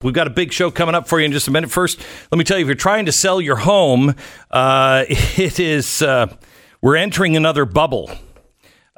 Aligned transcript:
We've 0.00 0.14
got 0.14 0.28
a 0.28 0.30
big 0.30 0.52
show 0.52 0.70
coming 0.70 0.94
up 0.94 1.08
for 1.08 1.18
you 1.18 1.24
in 1.24 1.32
just 1.32 1.48
a 1.48 1.50
minute. 1.50 1.72
First, 1.72 2.00
let 2.30 2.38
me 2.38 2.44
tell 2.44 2.56
you 2.56 2.62
if 2.62 2.68
you're 2.68 2.76
trying 2.76 3.06
to 3.06 3.12
sell 3.12 3.40
your 3.40 3.56
home, 3.56 4.14
uh, 4.48 5.04
it 5.08 5.58
is, 5.58 6.02
uh, 6.02 6.32
we're 6.80 6.94
entering 6.94 7.36
another 7.36 7.64
bubble. 7.64 8.08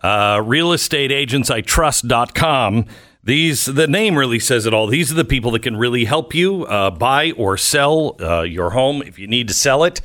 Uh, 0.03 0.37
realestateagentsitrust.com. 0.41 2.85
These, 3.25 3.65
the 3.65 3.87
name 3.87 4.19
really 4.19 4.39
says 4.39 4.67
it 4.67 4.75
all. 4.75 4.89
These 4.89 5.11
are 5.11 5.15
the 5.15 5.25
people 5.25 5.53
that 5.53 5.63
can 5.63 5.79
really 5.79 6.05
help 6.05 6.35
you 6.35 6.67
uh, 6.67 6.91
buy 6.91 7.31
or 7.31 7.57
sell 7.57 8.17
uh, 8.21 8.43
your 8.43 8.73
home 8.73 9.01
if 9.01 9.19
you 9.19 9.27
need 9.27 9.49
to 9.49 9.55
sell 9.55 9.85
it. 9.85 10.03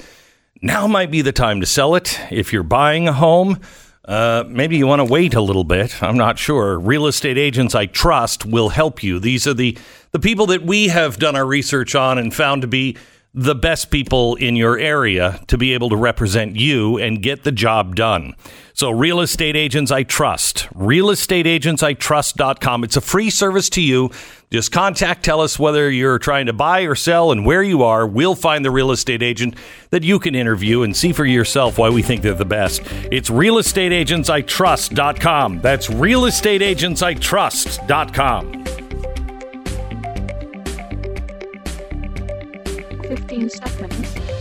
Now 0.61 0.87
might 0.87 1.11
be 1.11 1.21
the 1.21 1.33
time 1.33 1.59
to 1.59 1.65
sell 1.65 1.95
it. 1.95 2.21
If 2.31 2.53
you're 2.53 2.63
buying 2.63 3.09
a 3.09 3.13
home, 3.13 3.59
uh, 4.07 4.43
maybe 4.47 4.77
you 4.77 4.85
want 4.85 4.99
to 4.99 5.05
wait 5.05 5.33
a 5.33 5.41
little 5.41 5.63
bit. 5.63 6.01
I'm 6.03 6.17
not 6.17 6.37
sure. 6.37 6.79
Real 6.79 7.07
estate 7.07 7.37
agents 7.37 7.73
I 7.73 7.87
trust 7.87 8.45
will 8.45 8.69
help 8.69 9.01
you. 9.01 9.19
These 9.19 9.47
are 9.47 9.53
the, 9.53 9.77
the 10.11 10.19
people 10.19 10.45
that 10.47 10.61
we 10.61 10.89
have 10.89 11.17
done 11.17 11.35
our 11.35 11.45
research 11.45 11.95
on 11.95 12.17
and 12.17 12.33
found 12.33 12.61
to 12.61 12.67
be 12.67 12.97
the 13.35 13.53
best 13.53 13.91
people 13.91 14.33
in 14.35 14.55
your 14.55 14.79
area 14.79 15.41
to 15.47 15.57
be 15.57 15.73
able 15.73 15.89
to 15.89 15.97
represent 15.97 16.55
you 16.55 16.97
and 16.97 17.21
get 17.21 17.43
the 17.43 17.51
job 17.51 17.97
done. 17.97 18.33
So, 18.73 18.89
real 18.89 19.19
estate 19.19 19.57
agents 19.57 19.91
I 19.91 20.03
trust, 20.03 20.69
realestateagentsitrust.com. 20.73 22.85
It's 22.85 22.95
a 22.95 23.01
free 23.01 23.29
service 23.29 23.69
to 23.71 23.81
you. 23.81 24.09
Just 24.51 24.71
contact, 24.71 25.25
tell 25.25 25.41
us 25.41 25.57
whether 25.59 25.91
you're 25.91 26.19
trying 26.19 26.45
to 26.45 26.53
buy 26.53 26.81
or 26.81 26.93
sell 26.95 27.31
and 27.31 27.45
where 27.45 27.63
you 27.63 27.83
are. 27.83 28.07
We'll 28.07 28.35
find 28.35 28.63
the 28.63 28.71
real 28.71 28.91
estate 28.91 29.21
agent 29.21 29.55
that 29.89 30.03
you 30.03 30.17
can 30.17 30.33
interview 30.33 30.83
and 30.83 30.95
see 30.95 31.11
for 31.11 31.25
yourself 31.25 31.77
why 31.77 31.89
we 31.89 32.01
think 32.01 32.21
they're 32.21 32.33
the 32.33 32.45
best. 32.45 32.83
It's 33.11 33.29
realestateagentsitrust.com. 33.29 35.61
That's 35.61 35.87
realestateagentsitrust.com. 35.87 38.84
15 43.37 44.34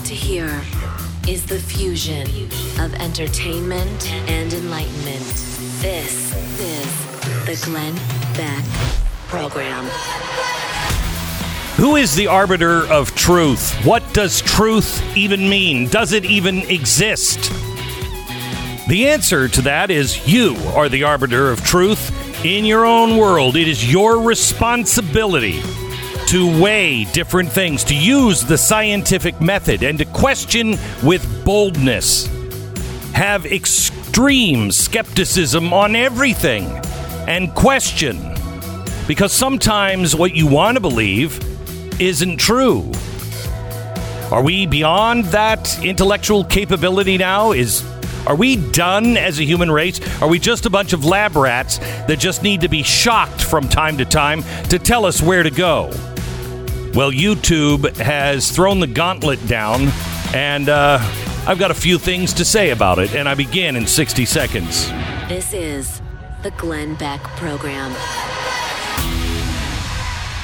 about 0.00 0.06
to 0.06 0.14
hear 0.14 0.62
is 1.28 1.44
the 1.46 1.58
fusion 1.58 2.26
of 2.80 2.94
entertainment 2.94 4.10
and 4.30 4.52
enlightenment. 4.52 5.24
This 5.80 6.32
is 6.58 7.44
the 7.44 7.66
Glenn 7.66 7.94
Beck 8.34 8.64
Program. 9.28 9.84
Who 11.76 11.96
is 11.96 12.14
the 12.14 12.28
arbiter 12.28 12.86
of 12.86 13.14
truth? 13.14 13.74
What 13.84 14.02
does 14.14 14.40
truth 14.40 15.02
even 15.16 15.48
mean? 15.48 15.88
Does 15.88 16.12
it 16.12 16.24
even 16.24 16.58
exist? 16.70 17.50
The 18.88 19.08
answer 19.08 19.48
to 19.48 19.62
that 19.62 19.90
is 19.90 20.26
you 20.26 20.56
are 20.74 20.88
the 20.88 21.04
arbiter 21.04 21.50
of 21.50 21.62
truth 21.62 22.44
in 22.44 22.64
your 22.64 22.86
own 22.86 23.18
world. 23.18 23.56
It 23.56 23.68
is 23.68 23.90
your 23.90 24.22
responsibility 24.22 25.60
to 26.30 26.62
weigh 26.62 27.02
different 27.06 27.50
things, 27.50 27.82
to 27.82 27.92
use 27.92 28.42
the 28.42 28.56
scientific 28.56 29.40
method, 29.40 29.82
and 29.82 29.98
to 29.98 30.04
question 30.04 30.78
with 31.02 31.44
boldness. 31.44 32.26
Have 33.14 33.46
extreme 33.46 34.70
skepticism 34.70 35.72
on 35.72 35.96
everything 35.96 36.66
and 37.26 37.52
question. 37.56 38.32
Because 39.08 39.32
sometimes 39.32 40.14
what 40.14 40.32
you 40.32 40.46
want 40.46 40.76
to 40.76 40.80
believe 40.80 41.40
isn't 42.00 42.36
true. 42.36 42.92
Are 44.30 44.40
we 44.40 44.66
beyond 44.66 45.24
that 45.26 45.82
intellectual 45.82 46.44
capability 46.44 47.18
now? 47.18 47.50
Is 47.50 47.84
are 48.28 48.36
we 48.36 48.54
done 48.54 49.16
as 49.16 49.40
a 49.40 49.44
human 49.44 49.68
race? 49.68 49.98
Are 50.22 50.28
we 50.28 50.38
just 50.38 50.64
a 50.64 50.70
bunch 50.70 50.92
of 50.92 51.04
lab 51.04 51.34
rats 51.34 51.78
that 51.78 52.20
just 52.20 52.44
need 52.44 52.60
to 52.60 52.68
be 52.68 52.84
shocked 52.84 53.42
from 53.42 53.68
time 53.68 53.98
to 53.98 54.04
time 54.04 54.44
to 54.68 54.78
tell 54.78 55.04
us 55.04 55.20
where 55.20 55.42
to 55.42 55.50
go? 55.50 55.90
Well, 56.94 57.12
YouTube 57.12 57.96
has 57.98 58.50
thrown 58.50 58.80
the 58.80 58.88
gauntlet 58.88 59.46
down, 59.46 59.88
and 60.34 60.68
uh, 60.68 60.98
I've 61.46 61.58
got 61.58 61.70
a 61.70 61.74
few 61.74 61.98
things 61.98 62.32
to 62.34 62.44
say 62.44 62.70
about 62.70 62.98
it, 62.98 63.14
and 63.14 63.28
I 63.28 63.34
begin 63.36 63.76
in 63.76 63.86
60 63.86 64.24
seconds. 64.24 64.88
This 65.28 65.52
is 65.52 66.02
the 66.42 66.50
Glenn 66.52 66.96
Beck 66.96 67.22
Program. 67.36 67.92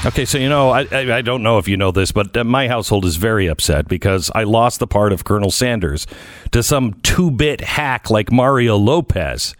Okay, 0.05 0.23
so 0.23 0.37
you 0.37 0.47
know, 0.47 0.69
I, 0.69 0.87
I, 0.91 1.21
don't 1.21 1.43
know 1.43 1.57
if 1.57 1.67
you 1.67 1.75
know 1.75 1.91
this, 1.91 2.13
but 2.13 2.37
uh, 2.37 2.45
my 2.45 2.69
household 2.69 3.03
is 3.03 3.17
very 3.17 3.47
upset 3.47 3.89
because 3.89 4.31
I 4.33 4.43
lost 4.43 4.79
the 4.79 4.87
part 4.87 5.11
of 5.11 5.25
Colonel 5.25 5.51
Sanders 5.51 6.07
to 6.51 6.63
some 6.63 6.93
two 7.01 7.29
bit 7.29 7.59
hack 7.59 8.09
like 8.09 8.31
Mario 8.31 8.77
Lopez. 8.77 9.53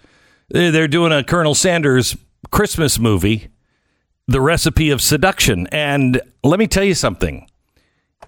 They're 0.47 0.87
doing 0.87 1.11
a 1.11 1.21
Colonel 1.21 1.53
Sanders 1.53 2.15
Christmas 2.49 2.97
movie, 2.97 3.49
The 4.27 4.41
Recipe 4.41 4.89
of 4.89 5.01
Seduction. 5.01 5.67
And 5.67 6.21
let 6.43 6.59
me 6.59 6.67
tell 6.67 6.83
you 6.83 6.95
something 6.95 7.49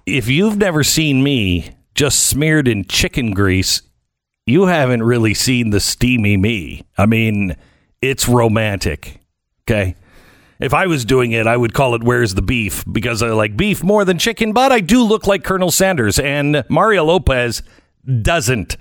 if 0.06 0.28
you've 0.28 0.58
never 0.58 0.84
seen 0.84 1.22
me 1.22 1.76
just 1.94 2.24
smeared 2.24 2.68
in 2.68 2.86
chicken 2.86 3.32
grease, 3.32 3.82
you 4.46 4.66
haven't 4.66 5.04
really 5.04 5.34
seen 5.34 5.70
the 5.70 5.80
steamy 5.80 6.38
me. 6.38 6.84
I 6.98 7.06
mean, 7.06 7.56
it's 8.02 8.28
romantic. 8.28 9.20
Okay. 9.64 9.96
If 10.60 10.74
I 10.74 10.88
was 10.88 11.06
doing 11.06 11.32
it, 11.32 11.48
I 11.48 11.56
would 11.56 11.74
call 11.74 11.96
it 11.96 12.04
Where's 12.04 12.34
the 12.34 12.42
Beef 12.42 12.84
because 12.92 13.22
I 13.22 13.30
like 13.30 13.56
beef 13.56 13.84
more 13.84 14.04
than 14.04 14.18
chicken, 14.18 14.52
but 14.52 14.72
I 14.72 14.80
do 14.82 15.04
look 15.04 15.28
like 15.28 15.44
Colonel 15.44 15.72
Sanders, 15.72 16.20
and 16.20 16.66
Mario 16.68 17.06
Lopez 17.06 17.62
doesn't. 18.22 18.76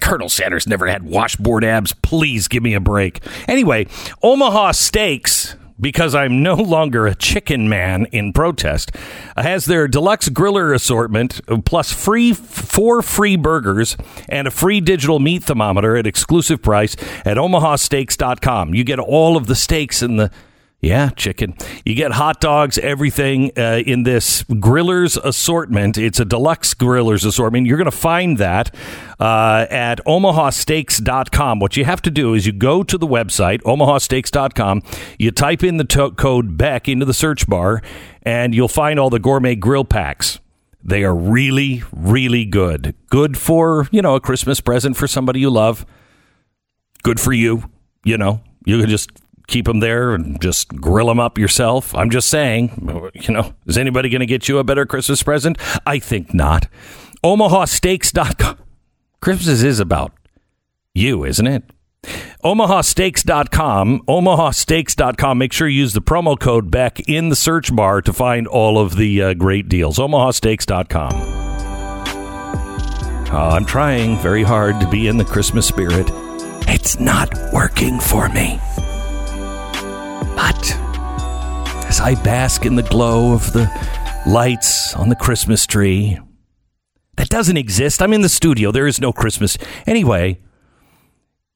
Colonel 0.00 0.28
Sanders 0.28 0.66
never 0.66 0.86
had 0.86 1.02
washboard 1.02 1.64
abs. 1.64 1.92
Please 1.92 2.48
give 2.48 2.62
me 2.62 2.72
a 2.72 2.80
break. 2.80 3.20
Anyway, 3.46 3.86
Omaha 4.22 4.72
Steaks, 4.72 5.56
because 5.80 6.14
I'm 6.14 6.42
no 6.42 6.54
longer 6.54 7.06
a 7.06 7.14
chicken 7.14 7.68
man 7.68 8.06
in 8.06 8.32
protest, 8.32 8.92
has 9.36 9.66
their 9.66 9.88
deluxe 9.88 10.28
griller 10.28 10.74
assortment 10.74 11.40
uh, 11.48 11.58
plus 11.64 11.92
free 11.92 12.32
four 12.32 13.02
free 13.02 13.36
burgers 13.36 13.96
and 14.28 14.48
a 14.48 14.50
free 14.50 14.80
digital 14.80 15.18
meat 15.18 15.44
thermometer 15.44 15.96
at 15.96 16.06
exclusive 16.06 16.62
price 16.62 16.94
at 17.24 17.36
omahasteaks.com. 17.36 18.74
You 18.74 18.84
get 18.84 18.98
all 18.98 19.36
of 19.36 19.46
the 19.46 19.54
steaks 19.54 20.02
in 20.02 20.16
the 20.16 20.30
yeah, 20.82 21.10
chicken. 21.10 21.54
You 21.84 21.94
get 21.94 22.10
hot 22.10 22.40
dogs, 22.40 22.76
everything 22.76 23.52
uh, 23.56 23.82
in 23.86 24.02
this 24.02 24.42
grillers 24.42 25.16
assortment. 25.22 25.96
It's 25.96 26.18
a 26.18 26.24
deluxe 26.24 26.74
grillers 26.74 27.24
assortment. 27.24 27.68
You're 27.68 27.76
going 27.76 27.84
to 27.84 27.96
find 27.96 28.36
that 28.38 28.74
uh, 29.20 29.66
at 29.70 30.04
omahasteaks.com. 30.04 31.60
What 31.60 31.76
you 31.76 31.84
have 31.84 32.02
to 32.02 32.10
do 32.10 32.34
is 32.34 32.46
you 32.46 32.52
go 32.52 32.82
to 32.82 32.98
the 32.98 33.06
website, 33.06 33.62
omahasteaks.com, 33.62 34.82
you 35.20 35.30
type 35.30 35.62
in 35.62 35.76
the 35.76 35.84
to- 35.84 36.10
code 36.10 36.58
BECK 36.58 36.88
into 36.88 37.06
the 37.06 37.14
search 37.14 37.46
bar, 37.46 37.80
and 38.24 38.52
you'll 38.52 38.66
find 38.66 38.98
all 38.98 39.08
the 39.08 39.20
gourmet 39.20 39.54
grill 39.54 39.84
packs. 39.84 40.40
They 40.82 41.04
are 41.04 41.14
really, 41.14 41.84
really 41.92 42.44
good. 42.44 42.96
Good 43.08 43.38
for, 43.38 43.86
you 43.92 44.02
know, 44.02 44.16
a 44.16 44.20
Christmas 44.20 44.60
present 44.60 44.96
for 44.96 45.06
somebody 45.06 45.38
you 45.38 45.50
love. 45.50 45.86
Good 47.04 47.20
for 47.20 47.32
you, 47.32 47.70
you 48.02 48.18
know. 48.18 48.40
You 48.64 48.80
can 48.80 48.88
just 48.88 49.10
keep 49.52 49.66
them 49.66 49.80
there 49.80 50.14
and 50.14 50.40
just 50.40 50.68
grill 50.68 51.06
them 51.06 51.20
up 51.20 51.38
yourself. 51.38 51.94
I'm 51.94 52.10
just 52.10 52.28
saying, 52.28 53.12
you 53.14 53.34
know, 53.34 53.54
is 53.66 53.78
anybody 53.78 54.08
going 54.08 54.20
to 54.20 54.26
get 54.26 54.48
you 54.48 54.58
a 54.58 54.64
better 54.64 54.86
Christmas 54.86 55.22
present? 55.22 55.58
I 55.86 55.98
think 55.98 56.34
not. 56.34 56.68
OmahaSteaks.com. 57.22 58.58
Christmas 59.20 59.62
is 59.62 59.78
about 59.78 60.12
you, 60.94 61.24
isn't 61.24 61.46
it? 61.46 61.64
OmahaSteaks.com, 62.42 64.00
OmahaSteaks.com. 64.08 65.38
Make 65.38 65.52
sure 65.52 65.68
you 65.68 65.78
use 65.78 65.92
the 65.92 66.02
promo 66.02 66.38
code 66.38 66.70
Beck 66.70 66.98
in 67.08 67.28
the 67.28 67.36
search 67.36 67.74
bar 67.74 68.02
to 68.02 68.12
find 68.12 68.48
all 68.48 68.78
of 68.78 68.96
the 68.96 69.22
uh, 69.22 69.34
great 69.34 69.68
deals. 69.68 69.98
OmahaSteaks.com. 69.98 71.12
Uh, 73.32 73.48
I'm 73.48 73.64
trying 73.64 74.18
very 74.18 74.42
hard 74.42 74.80
to 74.80 74.88
be 74.88 75.06
in 75.06 75.16
the 75.16 75.24
Christmas 75.24 75.66
spirit. 75.66 76.10
It's 76.68 76.98
not 76.98 77.32
working 77.52 78.00
for 78.00 78.28
me. 78.28 78.58
As 81.92 82.00
I 82.00 82.14
bask 82.24 82.64
in 82.64 82.74
the 82.74 82.82
glow 82.82 83.32
of 83.32 83.52
the 83.52 83.70
lights 84.26 84.94
on 84.94 85.08
the 85.08 85.14
Christmas 85.14 85.66
tree, 85.66 86.18
that 87.16 87.28
doesn't 87.28 87.56
exist. 87.56 88.00
I'm 88.00 88.12
in 88.12 88.22
the 88.22 88.28
studio. 88.28 88.72
There 88.72 88.86
is 88.86 89.00
no 89.00 89.12
Christmas. 89.12 89.58
Anyway, 89.86 90.40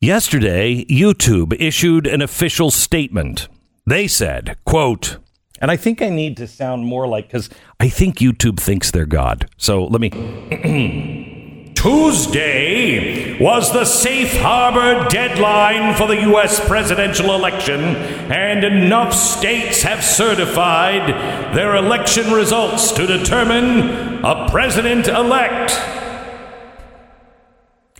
yesterday, 0.00 0.84
YouTube 0.84 1.56
issued 1.58 2.06
an 2.06 2.20
official 2.20 2.70
statement. 2.70 3.48
They 3.86 4.06
said, 4.06 4.58
quote, 4.64 5.16
and 5.60 5.70
I 5.70 5.76
think 5.76 6.02
I 6.02 6.10
need 6.10 6.36
to 6.36 6.46
sound 6.46 6.84
more 6.84 7.08
like, 7.08 7.28
because 7.28 7.48
I 7.80 7.88
think 7.88 8.18
YouTube 8.18 8.60
thinks 8.60 8.90
they're 8.90 9.06
God. 9.06 9.48
So 9.56 9.84
let 9.84 10.00
me. 10.00 11.32
Tuesday 11.76 13.38
was 13.38 13.72
the 13.72 13.84
safe 13.84 14.34
harbor 14.38 15.08
deadline 15.08 15.94
for 15.94 16.08
the 16.08 16.22
U.S. 16.22 16.58
presidential 16.66 17.34
election, 17.34 17.80
and 17.80 18.64
enough 18.64 19.12
states 19.12 19.82
have 19.82 20.02
certified 20.02 21.54
their 21.54 21.76
election 21.76 22.32
results 22.32 22.90
to 22.92 23.06
determine 23.06 24.24
a 24.24 24.48
president 24.50 25.06
elect. 25.06 25.72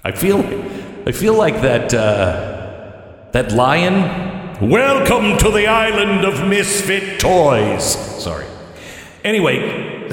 I 0.03 0.11
feel, 0.13 0.41
I 1.07 1.13
feel 1.13 1.35
like 1.35 1.61
that, 1.61 1.93
uh, 1.93 3.31
that 3.33 3.53
lion. 3.53 4.71
Welcome 4.71 5.37
to 5.39 5.51
the 5.51 5.67
island 5.67 6.25
of 6.25 6.49
misfit 6.49 7.21
toys. 7.21 7.95
Sorry. 8.23 8.47
Anyway, 9.23 10.09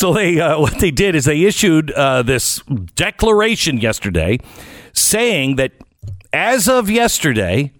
so 0.00 0.14
they 0.14 0.40
uh, 0.40 0.58
what 0.64 0.78
they 0.80 0.90
did 0.90 1.14
is 1.14 1.26
they 1.26 1.42
issued 1.42 1.90
uh, 1.92 2.22
this 2.22 2.62
declaration 2.94 3.78
yesterday 3.78 4.38
saying 4.94 5.56
that 5.56 5.72
as 6.32 6.68
of 6.68 6.88
yesterday, 6.88 7.72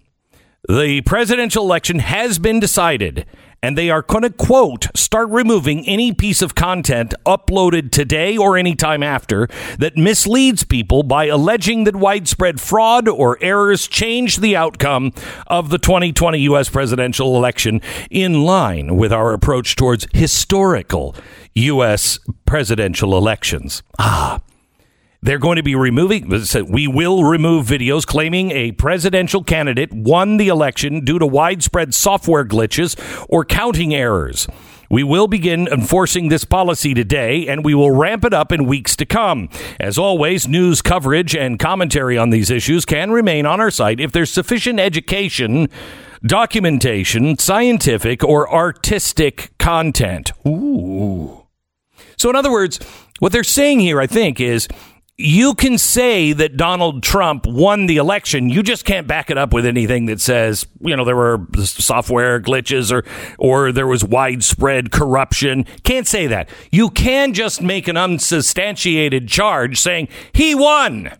the 0.68 1.00
presidential 1.06 1.64
election 1.64 2.00
has 2.00 2.38
been 2.38 2.60
decided 2.60 3.26
and 3.62 3.76
they 3.76 3.90
are 3.90 4.02
going 4.02 4.22
to 4.22 4.30
quote 4.30 4.86
start 4.94 5.28
removing 5.30 5.86
any 5.86 6.12
piece 6.12 6.42
of 6.42 6.54
content 6.54 7.14
uploaded 7.26 7.90
today 7.90 8.36
or 8.36 8.56
any 8.56 8.74
time 8.74 9.02
after 9.02 9.48
that 9.78 9.96
misleads 9.96 10.64
people 10.64 11.02
by 11.02 11.26
alleging 11.26 11.84
that 11.84 11.96
widespread 11.96 12.60
fraud 12.60 13.08
or 13.08 13.38
errors 13.40 13.86
change 13.86 14.38
the 14.38 14.56
outcome 14.56 15.12
of 15.46 15.70
the 15.70 15.78
2020 15.78 16.38
US 16.40 16.68
presidential 16.68 17.36
election 17.36 17.80
in 18.10 18.42
line 18.42 18.96
with 18.96 19.12
our 19.12 19.32
approach 19.32 19.76
towards 19.76 20.06
historical 20.12 21.14
US 21.54 22.18
presidential 22.46 23.16
elections. 23.16 23.82
Ah, 23.98 24.40
they're 25.22 25.38
going 25.38 25.56
to 25.56 25.62
be 25.62 25.74
removing, 25.74 26.28
we 26.68 26.88
will 26.88 27.24
remove 27.24 27.66
videos 27.66 28.06
claiming 28.06 28.50
a 28.52 28.72
presidential 28.72 29.44
candidate 29.44 29.92
won 29.92 30.38
the 30.38 30.48
election 30.48 31.04
due 31.04 31.18
to 31.18 31.26
widespread 31.26 31.94
software 31.94 32.44
glitches 32.44 32.96
or 33.28 33.44
counting 33.44 33.94
errors. 33.94 34.48
We 34.90 35.04
will 35.04 35.28
begin 35.28 35.68
enforcing 35.68 36.30
this 36.30 36.44
policy 36.44 36.94
today, 36.94 37.46
and 37.46 37.64
we 37.64 37.74
will 37.74 37.92
ramp 37.92 38.24
it 38.24 38.34
up 38.34 38.50
in 38.50 38.66
weeks 38.66 38.96
to 38.96 39.06
come. 39.06 39.48
As 39.78 39.96
always, 39.96 40.48
news 40.48 40.82
coverage 40.82 41.36
and 41.36 41.60
commentary 41.60 42.18
on 42.18 42.30
these 42.30 42.50
issues 42.50 42.84
can 42.84 43.12
remain 43.12 43.46
on 43.46 43.60
our 43.60 43.70
site 43.70 44.00
if 44.00 44.10
there's 44.10 44.32
sufficient 44.32 44.80
education, 44.80 45.68
documentation, 46.26 47.38
scientific, 47.38 48.24
or 48.24 48.52
artistic 48.52 49.56
content. 49.58 50.32
Ooh. 50.44 51.46
So, 52.16 52.28
in 52.28 52.34
other 52.34 52.50
words, 52.50 52.80
what 53.20 53.30
they're 53.30 53.44
saying 53.44 53.78
here, 53.78 54.00
I 54.00 54.08
think, 54.08 54.40
is 54.40 54.66
you 55.20 55.54
can 55.54 55.76
say 55.76 56.32
that 56.32 56.56
Donald 56.56 57.02
Trump 57.02 57.46
won 57.46 57.86
the 57.86 57.98
election. 57.98 58.48
You 58.48 58.62
just 58.62 58.84
can't 58.84 59.06
back 59.06 59.30
it 59.30 59.36
up 59.36 59.52
with 59.52 59.66
anything 59.66 60.06
that 60.06 60.20
says, 60.20 60.66
you 60.80 60.96
know, 60.96 61.04
there 61.04 61.16
were 61.16 61.46
software 61.58 62.40
glitches 62.40 62.90
or, 62.90 63.04
or 63.38 63.70
there 63.70 63.86
was 63.86 64.02
widespread 64.02 64.90
corruption. 64.90 65.64
Can't 65.84 66.06
say 66.06 66.26
that. 66.28 66.48
You 66.72 66.88
can 66.88 67.34
just 67.34 67.60
make 67.60 67.86
an 67.86 67.96
unsubstantiated 67.96 69.28
charge 69.28 69.78
saying 69.78 70.08
he 70.32 70.54
won. 70.54 71.10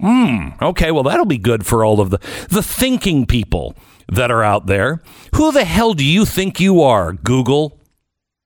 Hmm. 0.00 0.48
Okay. 0.60 0.90
Well, 0.90 1.04
that'll 1.04 1.24
be 1.24 1.38
good 1.38 1.64
for 1.64 1.84
all 1.84 2.00
of 2.00 2.10
the, 2.10 2.18
the 2.50 2.62
thinking 2.62 3.24
people 3.24 3.76
that 4.08 4.30
are 4.30 4.42
out 4.42 4.66
there. 4.66 5.00
Who 5.36 5.52
the 5.52 5.64
hell 5.64 5.94
do 5.94 6.04
you 6.04 6.24
think 6.24 6.58
you 6.58 6.82
are, 6.82 7.12
Google? 7.12 7.80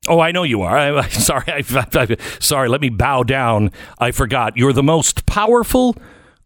Oh, 0.09 0.21
I 0.21 0.33
know 0.33 0.43
you 0.43 0.63
are. 0.63 0.77
I, 0.77 0.99
I, 0.99 1.09
sorry, 1.09 1.45
I, 1.49 1.63
I, 1.69 2.17
sorry. 2.41 2.69
Let 2.69 2.81
me 2.81 2.89
bow 2.89 3.23
down. 3.23 3.71
I 3.99 4.11
forgot. 4.11 4.57
You're 4.57 4.73
the 4.73 4.83
most 4.83 5.27
powerful 5.27 5.97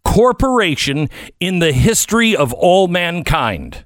corporation 0.05 1.09
in 1.41 1.61
the 1.61 1.73
history 1.73 2.37
of 2.37 2.53
all 2.53 2.88
mankind. 2.88 3.85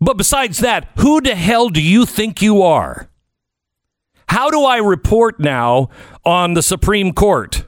But 0.00 0.16
besides 0.16 0.58
that, 0.58 0.88
who 0.96 1.20
the 1.20 1.34
hell 1.34 1.68
do 1.68 1.82
you 1.82 2.06
think 2.06 2.40
you 2.40 2.62
are? 2.62 3.10
How 4.28 4.48
do 4.48 4.62
I 4.62 4.78
report 4.78 5.38
now 5.40 5.90
on 6.24 6.54
the 6.54 6.62
Supreme 6.62 7.12
Court? 7.12 7.66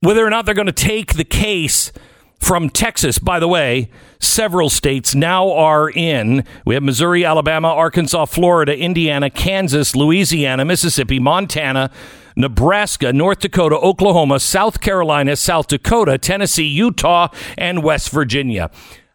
Whether 0.00 0.24
or 0.24 0.30
not 0.30 0.46
they're 0.46 0.54
going 0.54 0.66
to 0.66 0.72
take 0.72 1.14
the 1.14 1.24
case 1.24 1.92
from 2.40 2.70
Texas. 2.70 3.18
By 3.18 3.38
the 3.38 3.46
way, 3.46 3.90
several 4.18 4.70
states 4.70 5.14
now 5.14 5.52
are 5.52 5.88
in. 5.90 6.44
We 6.64 6.74
have 6.74 6.82
Missouri, 6.82 7.24
Alabama, 7.24 7.68
Arkansas, 7.68 8.24
Florida, 8.24 8.76
Indiana, 8.76 9.30
Kansas, 9.30 9.94
Louisiana, 9.94 10.64
Mississippi, 10.64 11.18
Montana, 11.18 11.90
Nebraska, 12.36 13.12
North 13.12 13.40
Dakota, 13.40 13.76
Oklahoma, 13.76 14.40
South 14.40 14.80
Carolina, 14.80 15.36
South 15.36 15.68
Dakota, 15.68 16.18
Tennessee, 16.18 16.66
Utah, 16.66 17.28
and 17.58 17.82
West 17.82 18.10
Virginia. 18.10 18.70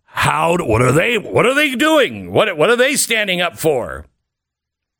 How? 0.06 0.58
What 0.58 0.82
are 0.82 0.92
they? 0.92 1.18
What 1.18 1.46
are 1.46 1.54
they 1.54 1.76
doing? 1.76 2.32
What? 2.32 2.56
What 2.58 2.70
are 2.70 2.78
they 2.78 2.96
standing 2.96 3.42
up 3.42 3.58
for? 3.58 4.06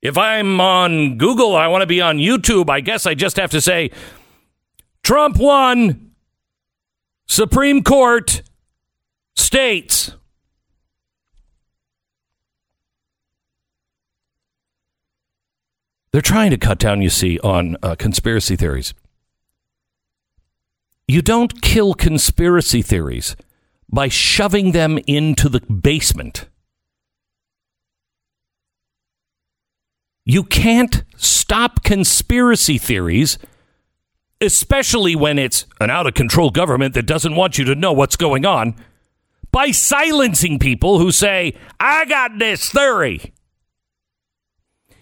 If 0.02 0.18
I'm 0.18 0.60
on 0.60 1.18
Google, 1.18 1.56
I 1.56 1.68
want 1.68 1.82
to 1.82 1.88
be 1.88 2.02
on 2.02 2.18
YouTube. 2.18 2.70
I 2.70 2.82
guess 2.82 3.06
I 3.06 3.14
just 3.14 3.38
have 3.38 3.52
to 3.52 3.62
say, 3.62 3.92
Trump 5.04 5.38
won. 5.38 6.05
Supreme 7.28 7.84
Court 7.84 8.42
states 9.36 10.12
they're 16.12 16.22
trying 16.22 16.52
to 16.52 16.58
cut 16.58 16.80
down, 16.80 17.02
you 17.02 17.10
see, 17.10 17.40
on 17.40 17.76
uh, 17.84 17.96
conspiracy 17.96 18.56
theories. 18.56 18.94
You 21.08 21.22
don't 21.22 21.62
kill 21.62 21.94
conspiracy 21.94 22.82
theories 22.82 23.36
by 23.90 24.08
shoving 24.08 24.72
them 24.72 24.98
into 25.08 25.50
the 25.50 25.62
basement. 25.62 26.48
You 30.26 30.44
can't 30.44 31.04
stop 31.18 31.84
conspiracy 31.84 32.80
theories 32.80 33.38
especially 34.42 35.16
when 35.16 35.40
it's 35.40 35.66
an 35.80 35.90
out 35.90 36.08
of 36.08 36.14
control 36.14 36.50
government 36.50 36.94
that 36.94 37.06
doesn't 37.06 37.36
want 37.36 37.58
you 37.58 37.66
to 37.66 37.76
know 37.76 37.94
what's 37.94 38.16
going 38.16 38.46
on, 38.46 38.76
by 39.52 39.72
silencing 39.72 40.60
people 40.60 41.00
who 41.00 41.12
say, 41.12 41.54
I 41.80 42.06
got 42.06 42.40
this 42.40 42.70
theory. 42.70 43.34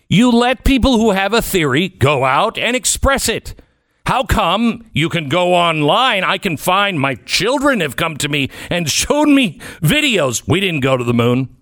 You 0.07 0.29
let 0.29 0.63
people 0.63 0.99
who 0.99 1.11
have 1.11 1.33
a 1.33 1.41
theory 1.41 1.89
go 1.89 2.23
out 2.23 2.59
and 2.59 2.75
express 2.75 3.27
it. 3.27 3.55
How 4.05 4.23
come 4.23 4.85
you 4.93 5.09
can 5.09 5.29
go 5.29 5.55
online? 5.55 6.23
I 6.23 6.37
can 6.37 6.57
find 6.57 6.99
my 6.99 7.15
children 7.15 7.79
have 7.79 7.95
come 7.95 8.17
to 8.17 8.29
me 8.29 8.49
and 8.69 8.87
shown 8.89 9.33
me 9.33 9.59
videos. 9.81 10.47
We 10.47 10.59
didn't 10.59 10.81
go 10.81 10.97
to 10.97 11.03
the 11.03 11.13
moon. 11.13 11.55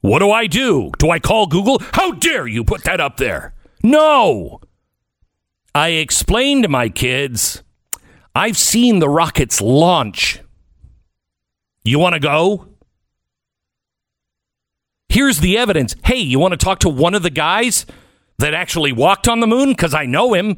What 0.00 0.20
do 0.20 0.30
I 0.30 0.46
do? 0.46 0.92
Do 0.98 1.10
I 1.10 1.18
call 1.18 1.46
Google? 1.46 1.82
How 1.92 2.12
dare 2.12 2.46
you 2.46 2.62
put 2.62 2.84
that 2.84 3.00
up 3.00 3.16
there? 3.16 3.54
No. 3.82 4.60
I 5.74 5.90
explained 5.90 6.64
to 6.64 6.68
my 6.68 6.88
kids, 6.88 7.62
I've 8.34 8.56
seen 8.56 8.98
the 8.98 9.08
rockets 9.08 9.60
launch. 9.60 10.40
You 11.84 11.98
want 11.98 12.14
to 12.14 12.20
go? 12.20 12.66
Here's 15.08 15.40
the 15.40 15.58
evidence. 15.58 15.94
Hey, 16.04 16.18
you 16.18 16.38
want 16.38 16.52
to 16.52 16.56
talk 16.56 16.80
to 16.80 16.88
one 16.88 17.14
of 17.14 17.22
the 17.22 17.30
guys 17.30 17.86
that 18.38 18.54
actually 18.54 18.92
walked 18.92 19.28
on 19.28 19.40
the 19.40 19.46
moon? 19.46 19.70
Because 19.70 19.94
I 19.94 20.06
know 20.06 20.34
him. 20.34 20.56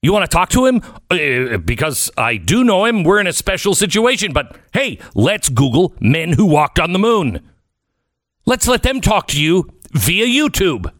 You 0.00 0.12
want 0.12 0.28
to 0.28 0.34
talk 0.34 0.48
to 0.50 0.66
him? 0.66 0.82
Uh, 1.10 1.58
because 1.58 2.10
I 2.16 2.36
do 2.36 2.64
know 2.64 2.84
him. 2.84 3.04
We're 3.04 3.20
in 3.20 3.26
a 3.26 3.32
special 3.32 3.74
situation. 3.74 4.32
But 4.32 4.56
hey, 4.72 4.98
let's 5.14 5.48
Google 5.48 5.94
men 6.00 6.32
who 6.32 6.46
walked 6.46 6.80
on 6.80 6.92
the 6.92 6.98
moon. 6.98 7.40
Let's 8.46 8.66
let 8.66 8.82
them 8.82 9.00
talk 9.00 9.28
to 9.28 9.40
you 9.40 9.68
via 9.92 10.26
YouTube. 10.26 10.92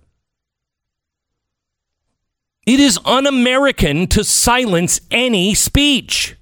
It 2.64 2.78
is 2.78 2.98
un 3.04 3.26
American 3.26 4.06
to 4.08 4.22
silence 4.22 5.00
any 5.10 5.52
speech. 5.54 6.36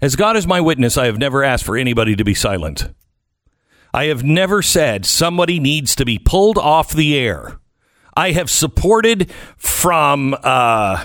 As 0.00 0.14
God 0.14 0.36
is 0.36 0.46
my 0.46 0.60
witness, 0.60 0.96
I 0.96 1.06
have 1.06 1.18
never 1.18 1.42
asked 1.42 1.64
for 1.64 1.76
anybody 1.76 2.14
to 2.14 2.24
be 2.24 2.34
silent. 2.34 2.88
I 3.92 4.04
have 4.04 4.22
never 4.22 4.62
said 4.62 5.04
somebody 5.04 5.58
needs 5.58 5.96
to 5.96 6.04
be 6.04 6.18
pulled 6.18 6.58
off 6.58 6.92
the 6.92 7.18
air. 7.18 7.58
I 8.16 8.32
have 8.32 8.50
supported 8.50 9.32
from 9.56 10.36
uh, 10.42 11.04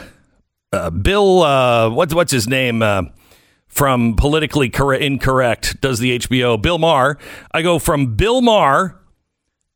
uh, 0.71 0.89
Bill, 0.91 1.41
uh, 1.41 1.89
what's, 1.89 2.13
what's 2.13 2.31
his 2.31 2.47
name? 2.47 2.83
Uh, 2.83 3.03
from 3.67 4.15
Politically 4.17 4.69
Correct, 4.69 5.01
Incorrect, 5.01 5.79
does 5.81 5.99
the 5.99 6.19
HBO, 6.19 6.61
Bill 6.61 6.77
Maher. 6.77 7.17
I 7.53 7.61
go 7.61 7.79
from 7.79 8.15
Bill 8.15 8.41
Maher 8.41 8.99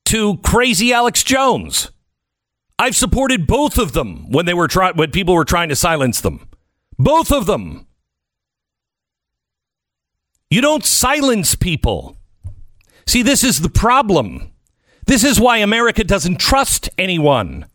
to 0.06 0.38
Crazy 0.40 0.92
Alex 0.94 1.24
Jones. 1.24 1.92
I've 2.78 2.96
supported 2.96 3.48
both 3.48 3.78
of 3.78 3.94
them 3.94 4.32
when 4.32 4.46
they 4.46 4.54
were 4.54 4.68
trying 4.68 4.96
when 4.96 5.12
people 5.12 5.34
were 5.34 5.46
trying 5.46 5.70
to 5.70 5.76
silence 5.76 6.22
them. 6.22 6.50
Both 6.98 7.32
of 7.32 7.46
them. 7.46 7.88
You 10.50 10.62
don't 10.62 10.86
silence 10.86 11.56
people. 11.56 12.18
See, 13.08 13.22
this 13.22 13.44
is 13.44 13.62
the 13.62 13.70
problem. 13.70 14.52
This 15.06 15.24
is 15.24 15.40
why 15.40 15.58
America 15.58 16.04
doesn't 16.04 16.40
trust 16.40 16.90
anyone. 16.98 17.66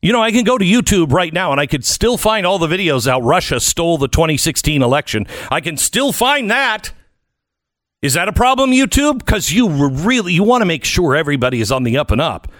You 0.00 0.12
know, 0.12 0.20
I 0.20 0.32
can 0.32 0.42
go 0.42 0.58
to 0.58 0.64
YouTube 0.64 1.12
right 1.12 1.32
now 1.32 1.52
and 1.52 1.60
I 1.60 1.66
could 1.66 1.84
still 1.84 2.18
find 2.18 2.44
all 2.44 2.58
the 2.58 2.66
videos 2.66 3.08
how 3.08 3.20
Russia 3.20 3.60
stole 3.60 3.98
the 3.98 4.08
2016 4.08 4.82
election. 4.82 5.28
I 5.48 5.60
can 5.60 5.76
still 5.76 6.12
find 6.12 6.50
that. 6.50 6.92
Is 8.02 8.14
that 8.14 8.26
a 8.26 8.32
problem, 8.32 8.72
YouTube? 8.72 9.20
Because 9.20 9.52
you 9.52 9.68
really 9.68 10.32
you 10.32 10.42
want 10.42 10.62
to 10.62 10.66
make 10.66 10.84
sure 10.84 11.14
everybody 11.14 11.60
is 11.60 11.70
on 11.70 11.84
the 11.84 11.96
up 11.96 12.10
and 12.10 12.20
up 12.20 12.50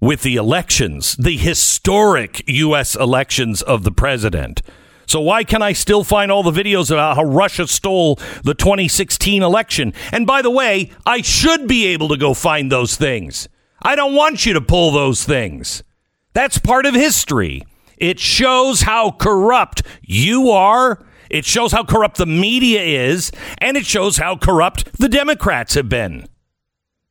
with 0.00 0.22
the 0.22 0.34
elections, 0.34 1.14
the 1.14 1.36
historic 1.36 2.42
U.S. 2.48 2.96
elections 2.96 3.62
of 3.62 3.84
the 3.84 3.92
president. 3.92 4.60
So 5.06 5.20
why 5.20 5.44
can 5.44 5.62
I 5.62 5.72
still 5.72 6.02
find 6.02 6.32
all 6.32 6.42
the 6.42 6.50
videos 6.50 6.90
about 6.90 7.14
how 7.14 7.22
Russia 7.22 7.68
stole 7.68 8.16
the 8.42 8.54
2016 8.54 9.40
election? 9.40 9.94
And 10.10 10.26
by 10.26 10.42
the 10.42 10.50
way, 10.50 10.90
I 11.06 11.22
should 11.22 11.68
be 11.68 11.86
able 11.86 12.08
to 12.08 12.16
go 12.16 12.34
find 12.34 12.70
those 12.70 12.96
things. 12.96 13.48
I 13.80 13.94
don't 13.94 14.16
want 14.16 14.46
you 14.46 14.52
to 14.54 14.60
pull 14.60 14.90
those 14.90 15.22
things. 15.22 15.84
That's 16.32 16.58
part 16.58 16.86
of 16.86 16.94
history. 16.94 17.62
It 17.98 18.18
shows 18.18 18.82
how 18.82 19.12
corrupt 19.12 19.82
you 20.02 20.50
are. 20.50 21.06
It 21.30 21.44
shows 21.44 21.72
how 21.72 21.84
corrupt 21.84 22.16
the 22.16 22.26
media 22.26 22.82
is, 22.82 23.32
and 23.58 23.76
it 23.76 23.86
shows 23.86 24.16
how 24.16 24.36
corrupt 24.36 24.98
the 24.98 25.08
Democrats 25.08 25.74
have 25.74 25.88
been. 25.88 26.26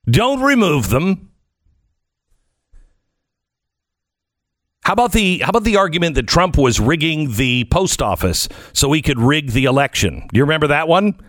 Don't 0.09 0.41
remove 0.41 0.89
them. 0.89 1.31
How 4.83 4.93
about 4.93 5.12
the 5.12 5.39
how 5.39 5.50
about 5.50 5.65
the 5.65 5.75
argument 5.75 6.15
that 6.15 6.27
Trump 6.27 6.57
was 6.57 6.79
rigging 6.79 7.33
the 7.33 7.65
post 7.65 8.01
office 8.01 8.47
so 8.71 8.93
he 8.93 9.01
could 9.01 9.19
rig 9.19 9.51
the 9.51 9.65
election? 9.65 10.27
Do 10.31 10.38
you 10.38 10.43
remember 10.43 10.67
that 10.67 10.88
one? 10.88 11.19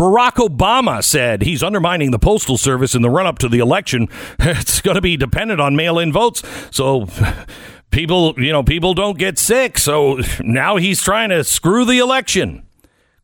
Barack 0.00 0.36
Obama 0.36 1.04
said 1.04 1.42
he's 1.42 1.62
undermining 1.62 2.10
the 2.10 2.18
Postal 2.18 2.56
Service 2.56 2.94
in 2.94 3.02
the 3.02 3.10
run 3.10 3.26
up 3.26 3.38
to 3.40 3.50
the 3.50 3.58
election. 3.58 4.08
It's 4.38 4.80
going 4.80 4.94
to 4.94 5.02
be 5.02 5.18
dependent 5.18 5.60
on 5.60 5.76
mail 5.76 5.98
in 5.98 6.10
votes. 6.10 6.42
So 6.70 7.06
people, 7.90 8.34
you 8.38 8.52
know, 8.52 8.62
people 8.62 8.94
don't 8.94 9.18
get 9.18 9.38
sick. 9.38 9.78
So 9.78 10.20
now 10.40 10.76
he's 10.76 11.02
trying 11.02 11.30
to 11.30 11.44
screw 11.44 11.84
the 11.84 11.98
election. 11.98 12.66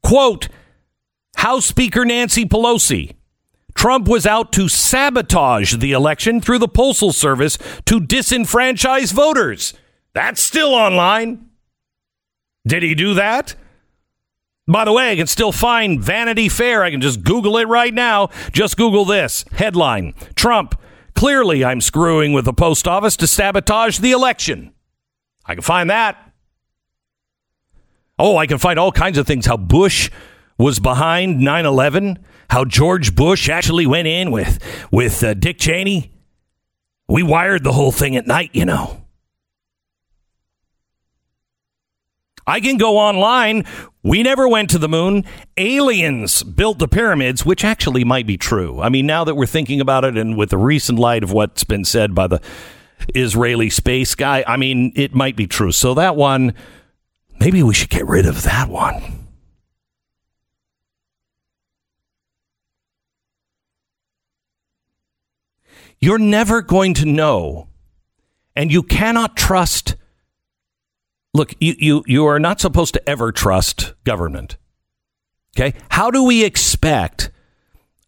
Quote 0.03 0.49
House 1.37 1.67
Speaker 1.67 2.05
Nancy 2.05 2.45
Pelosi. 2.45 3.15
Trump 3.75 4.09
was 4.09 4.27
out 4.27 4.53
to 4.53 4.69
sabotage 4.69 5.77
the 5.77 5.93
election 5.93 6.41
through 6.41 6.59
the 6.59 6.69
Postal 6.69 7.13
Service 7.13 7.59
to 7.85 8.01
disenfranchise 8.01 9.13
voters. 9.13 9.75
That's 10.15 10.41
still 10.41 10.73
online. 10.73 11.51
Did 12.67 12.83
he 12.83 12.95
do 12.95 13.13
that? 13.15 13.55
By 14.67 14.85
the 14.85 14.93
way, 14.93 15.13
I 15.13 15.17
can 15.17 15.27
still 15.27 15.53
find 15.53 16.03
Vanity 16.03 16.49
Fair. 16.49 16.83
I 16.83 16.91
can 16.91 17.01
just 17.01 17.23
Google 17.23 17.59
it 17.59 17.69
right 17.69 17.95
now. 17.95 18.31
Just 18.51 18.77
Google 18.77 19.05
this 19.05 19.45
headline 19.53 20.15
Trump, 20.35 20.75
clearly 21.17 21.65
I'm 21.65 21.81
screwing 21.81 22.33
with 22.33 22.45
the 22.45 22.53
post 22.53 22.87
office 22.87 23.17
to 23.17 23.27
sabotage 23.27 23.99
the 23.99 24.13
election. 24.13 24.73
I 25.45 25.55
can 25.55 25.63
find 25.63 25.91
that. 25.91 26.33
Oh, 28.19 28.37
I 28.37 28.47
can 28.47 28.59
find 28.59 28.79
all 28.79 28.93
kinds 28.93 29.19
of 29.19 29.27
things. 29.27 29.47
How 29.47 29.57
Bush 29.57 30.11
was 30.59 30.81
behind 30.81 31.41
9 31.41 31.67
11, 31.67 32.19
how 32.51 32.65
George 32.65 33.15
Bush 33.15 33.49
actually 33.49 33.87
went 33.87 34.09
in 34.09 34.31
with, 34.31 34.59
with 34.91 35.23
uh, 35.23 35.35
Dick 35.35 35.59
Cheney. 35.59 36.13
We 37.09 37.23
wired 37.23 37.63
the 37.63 37.73
whole 37.73 37.93
thing 37.93 38.17
at 38.17 38.27
night, 38.27 38.51
you 38.53 38.65
know. 38.65 39.06
I 42.47 42.61
can 42.61 42.77
go 42.77 42.97
online. 42.97 43.65
We 44.05 44.23
never 44.23 44.49
went 44.49 44.71
to 44.71 44.79
the 44.79 44.89
moon. 44.89 45.25
Aliens 45.57 46.45
built 46.45 46.79
the 46.79 46.87
pyramids, 46.87 47.45
which 47.45 47.65
actually 47.65 48.05
might 48.05 48.27
be 48.27 48.37
true. 48.37 48.81
I 48.81 48.89
mean, 48.89 49.05
now 49.05 49.25
that 49.25 49.35
we're 49.35 49.47
thinking 49.47 49.81
about 49.81 50.05
it 50.05 50.17
and 50.17 50.37
with 50.37 50.51
the 50.51 50.59
recent 50.59 50.99
light 50.99 51.25
of 51.25 51.33
what's 51.33 51.65
been 51.65 51.85
said 51.85 52.15
by 52.15 52.29
the 52.29 52.41
Israeli 53.15 53.69
space 53.69 54.15
guy, 54.15 54.45
I 54.47 54.57
mean, 54.57 54.93
it 54.95 55.13
might 55.13 55.35
be 55.35 55.49
true. 55.49 55.73
So 55.73 55.95
that 55.95 56.15
one, 56.15 56.55
maybe 57.41 57.65
we 57.65 57.75
should 57.75 57.91
get 57.91 58.07
rid 58.07 58.27
of 58.27 58.45
that 58.45 58.69
one. 58.69 59.03
You're 65.99 66.19
never 66.19 66.63
going 66.63 66.95
to 66.95 67.07
know, 67.07 67.69
and 68.55 68.71
you 68.71 68.83
cannot 68.83 69.37
trust 69.37 69.97
Look, 71.37 71.53
you, 71.61 71.75
you, 71.79 72.05
you 72.07 72.27
are 72.27 72.41
not 72.41 72.61
supposed 72.61 72.95
to 72.95 73.07
ever 73.07 73.31
trust 73.31 73.93
government. 74.05 74.57
Okay? 75.55 75.77
How 75.91 76.11
do 76.11 76.23
we 76.23 76.43
expect 76.43 77.31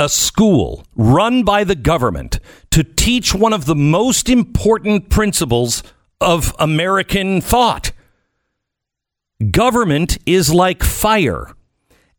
a 0.00 0.08
school 0.08 0.87
run 0.97 1.42
by 1.42 1.62
the 1.62 1.75
government 1.75 2.40
to 2.70 2.82
teach 2.82 3.35
one 3.35 3.52
of 3.52 3.66
the 3.66 3.75
most 3.75 4.30
important 4.30 5.11
principles 5.11 5.82
of 6.23 6.54
American 6.58 7.42
thought? 7.42 7.92
Government 9.50 10.16
is 10.25 10.54
like 10.54 10.82
fire. 10.82 11.54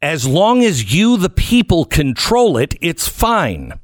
As 0.04 0.28
long 0.28 0.64
as 0.64 0.94
you, 0.94 1.18
the 1.18 1.32
people, 1.32 1.86
control 1.86 2.56
it, 2.56 2.76
it's 2.82 3.08
fine. 3.08 3.80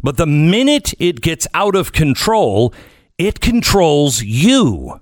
But 0.00 0.16
the 0.16 0.26
minute 0.26 0.94
it 1.00 1.22
gets 1.22 1.48
out 1.54 1.74
of 1.74 1.90
control, 1.90 2.72
it 3.18 3.40
controls 3.40 4.22
you. 4.22 5.00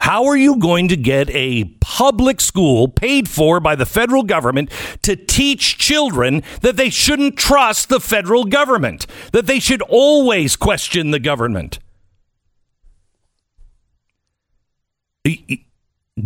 How 0.00 0.24
are 0.26 0.36
you 0.36 0.56
going 0.56 0.88
to 0.88 0.96
get 0.96 1.28
a 1.30 1.64
public 1.80 2.40
school 2.40 2.88
paid 2.88 3.28
for 3.28 3.60
by 3.60 3.74
the 3.74 3.84
federal 3.84 4.22
government 4.22 4.70
to 5.02 5.14
teach 5.14 5.76
children 5.76 6.42
that 6.62 6.76
they 6.76 6.88
shouldn't 6.88 7.36
trust 7.36 7.90
the 7.90 8.00
federal 8.00 8.44
government, 8.44 9.06
that 9.32 9.46
they 9.46 9.60
should 9.60 9.82
always 9.82 10.56
question 10.56 11.10
the 11.10 11.18
government? 11.18 11.78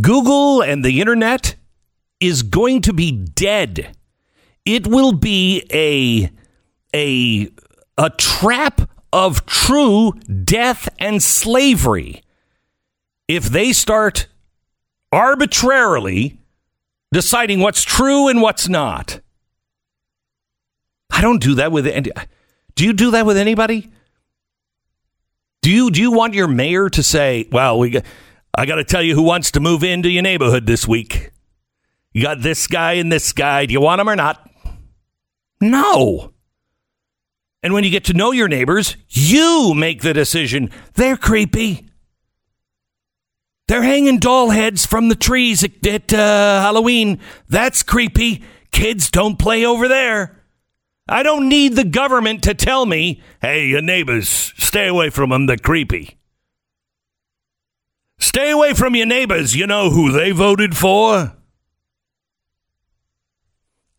Google 0.00 0.62
and 0.62 0.84
the 0.84 1.00
internet 1.00 1.56
is 2.20 2.44
going 2.44 2.80
to 2.82 2.92
be 2.92 3.10
dead. 3.10 3.96
It 4.64 4.86
will 4.86 5.12
be 5.12 5.64
a 5.72 6.30
a 6.94 7.48
a 7.98 8.10
trap 8.10 8.88
of 9.12 9.44
true 9.46 10.12
death 10.44 10.88
and 11.00 11.20
slavery 11.20 12.23
if 13.28 13.44
they 13.44 13.72
start 13.72 14.26
arbitrarily 15.12 16.38
deciding 17.12 17.60
what's 17.60 17.82
true 17.82 18.28
and 18.28 18.42
what's 18.42 18.68
not. 18.68 19.20
I 21.10 21.20
don't 21.20 21.40
do 21.40 21.54
that 21.54 21.70
with 21.70 21.86
any. 21.86 22.10
Do 22.74 22.84
you 22.84 22.92
do 22.92 23.12
that 23.12 23.24
with 23.24 23.36
anybody? 23.36 23.90
Do 25.62 25.70
you 25.70 25.90
do 25.90 26.00
you 26.00 26.10
want 26.10 26.34
your 26.34 26.48
mayor 26.48 26.90
to 26.90 27.02
say, 27.02 27.48
"Well, 27.52 27.78
we 27.78 27.90
got, 27.90 28.04
I 28.54 28.66
got 28.66 28.76
to 28.76 28.84
tell 28.84 29.02
you 29.02 29.14
who 29.14 29.22
wants 29.22 29.52
to 29.52 29.60
move 29.60 29.84
into 29.84 30.10
your 30.10 30.22
neighborhood 30.22 30.66
this 30.66 30.86
week. 30.86 31.30
You 32.12 32.22
got 32.22 32.42
this 32.42 32.66
guy 32.66 32.94
and 32.94 33.10
this 33.10 33.32
guy. 33.32 33.66
Do 33.66 33.72
you 33.72 33.80
want 33.80 34.00
them 34.00 34.08
or 34.08 34.16
not?" 34.16 34.50
No. 35.60 36.32
And 37.62 37.72
when 37.72 37.84
you 37.84 37.90
get 37.90 38.04
to 38.04 38.12
know 38.12 38.32
your 38.32 38.48
neighbors, 38.48 38.96
you 39.08 39.72
make 39.74 40.02
the 40.02 40.12
decision. 40.12 40.70
They're 40.94 41.16
creepy. 41.16 41.86
They're 43.66 43.82
hanging 43.82 44.18
doll 44.18 44.50
heads 44.50 44.84
from 44.84 45.08
the 45.08 45.14
trees 45.14 45.64
at, 45.64 45.86
at 45.86 46.12
uh, 46.12 46.60
Halloween. 46.60 47.18
That's 47.48 47.82
creepy. 47.82 48.44
Kids 48.70 49.10
don't 49.10 49.38
play 49.38 49.64
over 49.64 49.88
there. 49.88 50.42
I 51.08 51.22
don't 51.22 51.48
need 51.48 51.76
the 51.76 51.84
government 51.84 52.42
to 52.44 52.54
tell 52.54 52.86
me, 52.86 53.22
hey, 53.40 53.66
your 53.66 53.82
neighbors, 53.82 54.28
stay 54.56 54.88
away 54.88 55.10
from 55.10 55.30
them. 55.30 55.46
They're 55.46 55.56
creepy. 55.56 56.18
Stay 58.18 58.50
away 58.50 58.74
from 58.74 58.94
your 58.94 59.06
neighbors. 59.06 59.54
You 59.54 59.66
know 59.66 59.90
who 59.90 60.12
they 60.12 60.30
voted 60.30 60.76
for? 60.76 61.34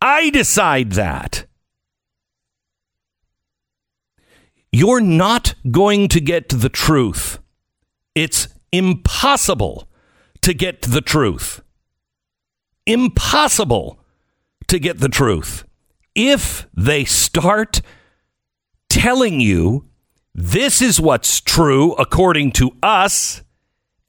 I 0.00 0.30
decide 0.30 0.92
that. 0.92 1.46
You're 4.72 5.00
not 5.00 5.54
going 5.70 6.08
to 6.08 6.20
get 6.20 6.48
the 6.48 6.68
truth. 6.68 7.38
It's 8.14 8.48
impossible 8.72 9.88
to 10.42 10.54
get 10.54 10.82
the 10.82 11.00
truth. 11.00 11.62
Impossible 12.86 13.98
to 14.68 14.78
get 14.78 15.00
the 15.00 15.08
truth. 15.08 15.64
If 16.14 16.66
they 16.74 17.04
start 17.04 17.82
telling 18.88 19.40
you 19.40 19.84
this 20.34 20.82
is 20.82 21.00
what's 21.00 21.40
true 21.40 21.92
according 21.94 22.52
to 22.52 22.76
us, 22.82 23.42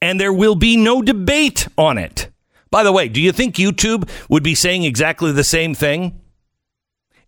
and 0.00 0.20
there 0.20 0.32
will 0.32 0.54
be 0.54 0.76
no 0.76 1.02
debate 1.02 1.66
on 1.76 1.98
it. 1.98 2.28
By 2.70 2.82
the 2.82 2.92
way, 2.92 3.08
do 3.08 3.20
you 3.20 3.32
think 3.32 3.56
YouTube 3.56 4.08
would 4.28 4.42
be 4.42 4.54
saying 4.54 4.84
exactly 4.84 5.32
the 5.32 5.42
same 5.42 5.74
thing 5.74 6.20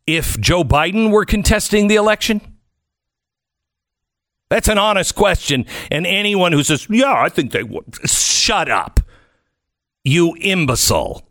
if 0.06 0.38
Joe 0.38 0.64
Biden 0.64 1.10
were 1.10 1.24
contesting 1.24 1.88
the 1.88 1.96
election? 1.96 2.49
That's 4.50 4.68
an 4.68 4.78
honest 4.78 5.14
question. 5.14 5.64
And 5.90 6.06
anyone 6.06 6.52
who 6.52 6.64
says, 6.64 6.86
yeah, 6.90 7.14
I 7.14 7.28
think 7.28 7.52
they 7.52 7.62
would, 7.62 7.84
shut 8.04 8.68
up. 8.68 9.00
You 10.04 10.34
imbecile. 10.40 11.26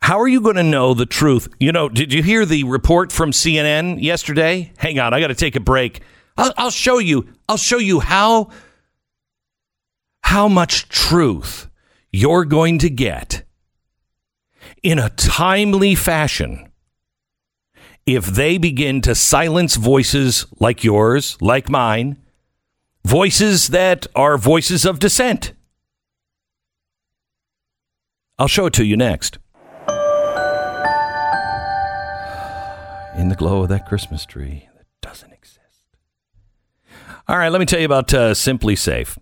How 0.00 0.20
are 0.20 0.28
you 0.28 0.40
going 0.40 0.56
to 0.56 0.62
know 0.62 0.92
the 0.92 1.06
truth? 1.06 1.48
You 1.58 1.72
know, 1.72 1.88
did 1.88 2.12
you 2.12 2.22
hear 2.22 2.44
the 2.44 2.64
report 2.64 3.10
from 3.10 3.30
CNN 3.30 4.02
yesterday? 4.02 4.72
Hang 4.76 4.98
on, 4.98 5.14
I 5.14 5.20
got 5.20 5.28
to 5.28 5.34
take 5.34 5.56
a 5.56 5.60
break. 5.60 6.02
I'll, 6.36 6.52
I'll 6.58 6.70
show 6.70 6.98
you. 6.98 7.28
I'll 7.48 7.56
show 7.56 7.78
you 7.78 8.00
how 8.00 8.50
how 10.22 10.48
much 10.48 10.88
truth 10.88 11.68
you're 12.12 12.44
going 12.44 12.78
to 12.80 12.90
get 12.90 13.44
in 14.82 14.98
a 14.98 15.10
timely 15.10 15.94
fashion 15.94 16.68
if 18.06 18.26
they 18.26 18.58
begin 18.58 19.00
to 19.02 19.14
silence 19.14 19.76
voices 19.76 20.46
like 20.58 20.84
yours, 20.84 21.36
like 21.40 21.68
mine, 21.68 22.16
voices 23.04 23.68
that 23.68 24.06
are 24.14 24.36
voices 24.38 24.84
of 24.84 24.98
dissent. 24.98 25.52
I'll 28.38 28.48
show 28.48 28.66
it 28.66 28.72
to 28.74 28.84
you 28.84 28.96
next. 28.96 29.38
in 33.16 33.28
the 33.28 33.34
glow 33.34 33.62
of 33.62 33.68
that 33.68 33.86
Christmas 33.86 34.26
tree 34.26 34.68
that 34.76 34.86
doesn't 35.00 35.32
exist. 35.32 35.60
All 37.28 37.38
right, 37.38 37.48
let 37.48 37.58
me 37.58 37.66
tell 37.66 37.78
you 37.78 37.86
about 37.86 38.12
uh, 38.12 38.32
SimpliSafe. 38.32 39.16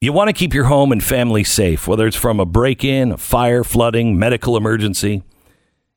You 0.00 0.12
want 0.12 0.28
to 0.28 0.32
keep 0.32 0.54
your 0.54 0.64
home 0.64 0.92
and 0.92 1.02
family 1.02 1.44
safe, 1.44 1.88
whether 1.88 2.06
it's 2.06 2.16
from 2.16 2.38
a 2.38 2.44
break 2.44 2.84
in, 2.84 3.12
a 3.12 3.16
fire, 3.16 3.64
flooding, 3.64 4.18
medical 4.18 4.56
emergency. 4.56 5.22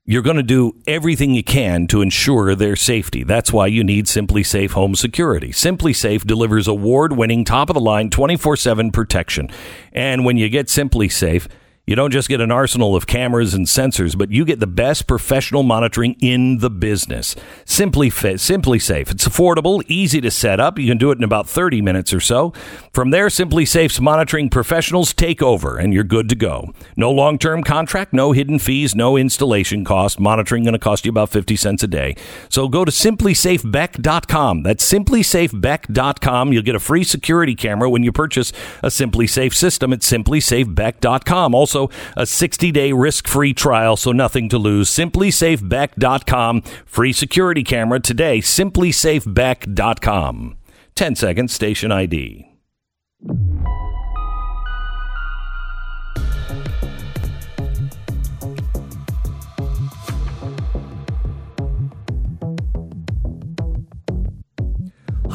You're 0.10 0.22
going 0.22 0.38
to 0.38 0.44
do 0.44 0.74
everything 0.88 1.34
you 1.34 1.44
can 1.44 1.86
to 1.88 2.02
ensure 2.02 2.56
their 2.56 2.78
safety. 2.78 3.26
That's 3.26 3.52
why 3.52 3.68
you 3.68 3.84
need 3.84 4.06
SimpliSafe 4.06 4.72
Home 4.72 4.96
Security. 4.96 5.50
SimpliSafe 5.50 6.26
delivers 6.26 6.66
award 6.66 7.18
winning, 7.18 7.44
top 7.44 7.70
of 7.70 7.74
the 7.74 7.82
line, 7.82 8.10
24 8.10 8.56
7 8.56 8.92
protection. 8.92 9.50
And 9.92 10.24
when 10.24 10.38
you 10.38 10.48
get 10.48 10.68
SimpliSafe, 10.68 11.50
you 11.88 11.96
don't 11.96 12.12
just 12.12 12.28
get 12.28 12.42
an 12.42 12.52
arsenal 12.52 12.98
of 12.98 13.08
cameras 13.08 13.54
and 13.54 13.66
sensors, 13.66 14.18
but 14.18 14.30
you 14.30 14.44
get 14.44 14.60
the 14.60 14.68
best 14.68 15.08
professional 15.08 15.64
monitoring 15.64 16.18
in 16.20 16.58
the 16.58 16.70
business. 16.70 17.34
Simply 17.64 18.10
fit, 18.10 18.36
SimpliSafe. 18.36 19.10
It's 19.10 19.26
affordable, 19.26 19.82
easy 19.88 20.20
to 20.20 20.30
set 20.30 20.60
up. 20.60 20.78
You 20.78 20.90
can 20.90 20.98
do 20.98 21.12
it 21.12 21.18
in 21.18 21.24
about 21.24 21.48
30 21.48 21.82
minutes 21.82 22.12
or 22.12 22.20
so. 22.20 22.52
From 22.92 23.12
there, 23.12 23.28
SimpliSafe's 23.28 24.02
monitoring 24.02 24.50
professionals 24.50 25.14
take 25.14 25.42
over 25.42 25.78
and 25.78 25.94
you're 25.94 26.04
good 26.04 26.28
to 26.28 26.36
go. 26.36 26.74
No 26.98 27.10
long-term 27.10 27.64
contract, 27.64 28.12
no 28.12 28.34
hidden 28.34 28.60
fees, 28.60 28.94
no 28.94 29.16
installation 29.16 29.86
cost. 29.86 30.20
Monitoring 30.20 30.64
going 30.64 30.74
to 30.74 30.80
cost 30.80 31.06
you 31.06 31.10
about 31.10 31.30
50 31.30 31.56
cents 31.56 31.84
a 31.84 31.88
day. 31.88 32.18
So 32.50 32.68
go 32.68 32.84
to 32.84 32.92
simplisafebeck.com. 32.92 34.64
That's 34.64 34.92
simplisafebeck.com. 34.92 36.52
You'll 36.52 36.64
get 36.64 36.76
a 36.76 36.82
free 36.82 37.06
security 37.06 37.56
camera 37.56 37.90
when 37.90 38.04
you 38.04 38.12
purchase 38.12 38.52
a 38.84 38.88
SimpliSafe 38.88 39.54
system 39.54 39.94
at 39.94 40.00
simplisafebeck.com. 40.00 41.56
Also 41.56 41.77
also 41.78 41.96
a 42.16 42.26
60 42.26 42.72
day 42.72 42.92
risk 42.92 43.28
free 43.28 43.54
trial, 43.54 43.96
so 43.98 44.12
nothing 44.12 44.50
to 44.50 44.58
lose. 44.58 44.90
SimpliSafeBeck.com. 44.90 46.62
Free 46.86 47.14
security 47.14 47.64
camera 47.64 48.00
today. 48.00 48.40
SimpliSafeBeck.com. 48.40 50.58
10 50.96 51.16
seconds, 51.16 51.54
station 51.54 51.92
ID. 51.92 52.50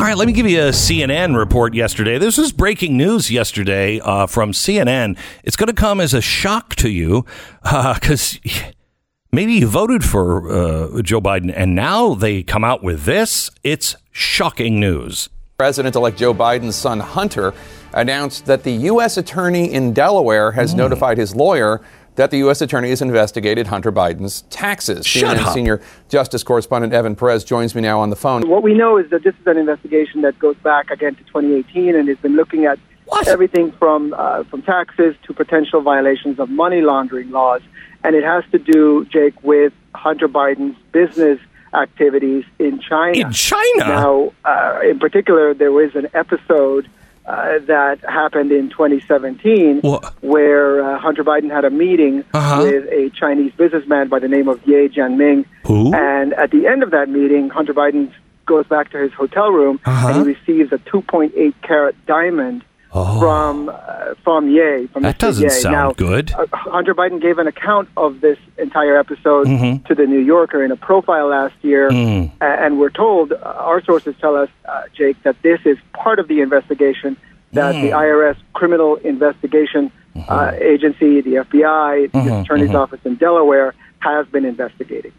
All 0.03 0.09
right, 0.09 0.17
let 0.17 0.27
me 0.27 0.33
give 0.33 0.49
you 0.49 0.61
a 0.61 0.71
CNN 0.71 1.37
report 1.39 1.75
yesterday. 1.75 2.19
This 2.19 2.37
was 2.37 2.51
breaking 2.51 2.97
news 2.97 3.31
yesterday 3.31 4.01
uh, 4.01 4.27
from 4.27 4.51
CNN. 4.51 5.17
It's 5.45 5.55
going 5.55 5.69
to 5.69 5.81
come 5.81 6.01
as 6.01 6.13
a 6.13 6.21
shock 6.21 6.75
to 6.75 6.91
you 6.91 7.25
because 7.63 8.41
uh, 8.45 8.73
maybe 9.33 9.53
you 9.53 9.69
voted 9.69 10.03
for 10.05 10.51
uh, 10.51 11.03
Joe 11.03 11.21
Biden 11.21 11.53
and 11.55 11.77
now 11.77 12.15
they 12.15 12.43
come 12.43 12.65
out 12.65 12.83
with 12.83 13.05
this. 13.05 13.49
It's 13.63 13.95
shocking 14.11 14.81
news. 14.81 15.29
President 15.57 15.95
elect 15.95 16.19
Joe 16.19 16.35
Biden's 16.35 16.75
son, 16.75 16.99
Hunter, 16.99 17.55
announced 17.93 18.47
that 18.47 18.65
the 18.65 18.73
U.S. 18.73 19.17
attorney 19.19 19.73
in 19.73 19.93
Delaware 19.93 20.51
has 20.51 20.75
mm. 20.75 20.79
notified 20.79 21.17
his 21.17 21.37
lawyer 21.37 21.81
that 22.17 22.31
the 22.31 22.39
U.S. 22.39 22.61
Attorney 22.61 22.91
has 22.91 23.01
investigated 23.01 23.67
Hunter 23.67 23.93
Biden's 23.93 24.43
taxes. 24.43 25.07
Shut 25.07 25.37
CNN 25.37 25.47
up. 25.47 25.55
senior 25.55 25.81
justice 26.09 26.43
correspondent 26.43 26.93
Evan 26.93 27.17
Perez 27.17 27.45
joins 27.45 27.75
me 27.75 27.81
now 27.81 28.01
on 28.01 28.11
the 28.11 28.17
phone. 28.17 28.49
What 28.49 28.63
we 28.63 28.75
know 28.75 28.99
is 28.99 29.09
that 29.11 29.25
this 29.25 29.35
is 29.35 29.47
an 29.47 29.57
investigation 29.57 30.23
that 30.23 30.39
goes 30.39 30.57
back 30.57 30.91
again 30.91 31.15
to 31.15 31.25
2018 31.25 31.97
and 31.97 32.09
has 32.09 32.19
been 32.19 32.37
looking 32.37 32.67
at 32.67 32.79
what? 33.07 33.29
everything 33.29 33.73
from 33.73 34.15
uh, 34.17 34.45
from 34.45 34.63
taxes 34.63 35.15
to 35.25 35.35
potential 35.35 35.81
violations 35.83 36.39
of 36.39 36.49
money 36.49 36.81
laundering 36.81 37.31
laws, 37.31 37.61
and 38.05 38.15
it 38.15 38.25
has 38.25 38.45
to 38.53 38.59
do, 38.59 39.05
Jake, 39.07 39.43
with 39.43 39.73
Hunter 39.95 40.29
Biden's 40.29 40.77
business 40.93 41.39
activities 41.75 42.45
in 42.59 42.81
China. 42.81 43.19
In 43.19 43.33
China. 43.33 43.79
Now, 43.79 44.33
uh, 44.45 44.81
in 44.83 44.99
particular, 44.99 45.55
there 45.55 45.73
was 45.73 45.95
an 45.95 46.09
episode 46.15 46.89
uh, 47.27 47.59
that 47.67 48.01
happened 48.01 48.51
in 48.51 48.69
2017, 48.71 49.81
what? 49.81 50.15
where 50.23 50.85
uh, 50.85 50.99
Hunter 50.99 51.23
Biden 51.23 51.51
had 51.51 51.65
a 51.65 51.71
meeting 51.71 52.25
uh-huh. 52.35 52.63
with 52.63 52.85
a 52.87 53.11
Chinese 53.15 53.53
businessman 53.57 54.09
by 54.09 54.19
the 54.19 54.29
name 54.29 54.49
of 54.49 54.61
Ye 54.67 54.89
Jianming. 54.89 55.45
Who? 55.67 55.95
And 55.95 56.33
at 56.35 56.51
the 56.51 56.67
end 56.67 56.83
of 56.83 56.91
that 56.91 57.09
meeting, 57.09 57.49
Hunter 57.49 57.75
Biden 57.75 58.13
goes 58.47 58.67
back 58.67 58.91
to 58.91 58.99
his 58.99 59.13
hotel 59.13 59.51
room 59.51 59.79
uh-huh. 59.85 60.09
and 60.09 60.17
he 60.17 60.35
receives 60.35 60.73
a 60.73 60.79
2.8 60.79 61.55
carat 61.63 61.95
diamond 62.07 62.65
oh. 62.93 63.21
from 63.21 63.69
uh, 63.69 64.15
from 64.23 64.49
Ye. 64.49 64.87
From 64.89 65.03
that 65.03 65.17
Mr. 65.17 65.19
doesn't 65.19 65.45
Ye. 65.45 65.51
sound 65.51 65.73
now, 65.73 65.93
good. 65.93 66.33
Uh, 66.33 66.47
Hunter 66.53 66.95
Biden 66.95 67.21
gave 67.21 67.39
an 67.39 67.47
account 67.47 67.89
of 67.97 68.21
this 68.21 68.39
entire 68.59 68.97
episode 68.97 69.47
mm-hmm. 69.47 69.85
to 69.87 69.95
the 69.95 70.07
New 70.07 70.21
Yorker 70.21 70.65
in 70.65 70.71
a 70.71 70.77
profile 70.77 71.29
last 71.29 71.55
year, 71.63 71.91
mm. 71.91 72.31
and 72.41 72.79
we're 72.79 72.91
told, 72.91 73.33
uh, 73.33 73.37
our 73.37 73.83
sources 73.85 74.15
tell 74.21 74.37
us, 74.37 74.49
uh, 74.65 74.83
Jake, 74.95 75.23
that 75.23 75.37
this 75.43 75.61
is 75.65 75.79
part 75.93 76.19
of 76.19 76.29
the 76.29 76.41
investigation 76.41 77.17
that 77.53 77.75
mm. 77.75 77.83
the 77.83 77.89
IRS 77.91 78.37
Criminal 78.55 78.97
Investigation 78.97 79.93
mm-hmm. 80.15 80.33
uh, 80.33 80.53
Agency, 80.53 81.21
the 81.21 81.45
FBI, 81.45 82.11
mm-hmm, 82.11 82.27
the 82.27 82.41
Attorney's 82.41 82.69
mm-hmm. 82.69 82.77
Office 82.77 83.01
in 83.05 83.17
Delaware 83.17 83.75
has 84.01 84.27
been 84.29 84.45
investigating. 84.45 85.13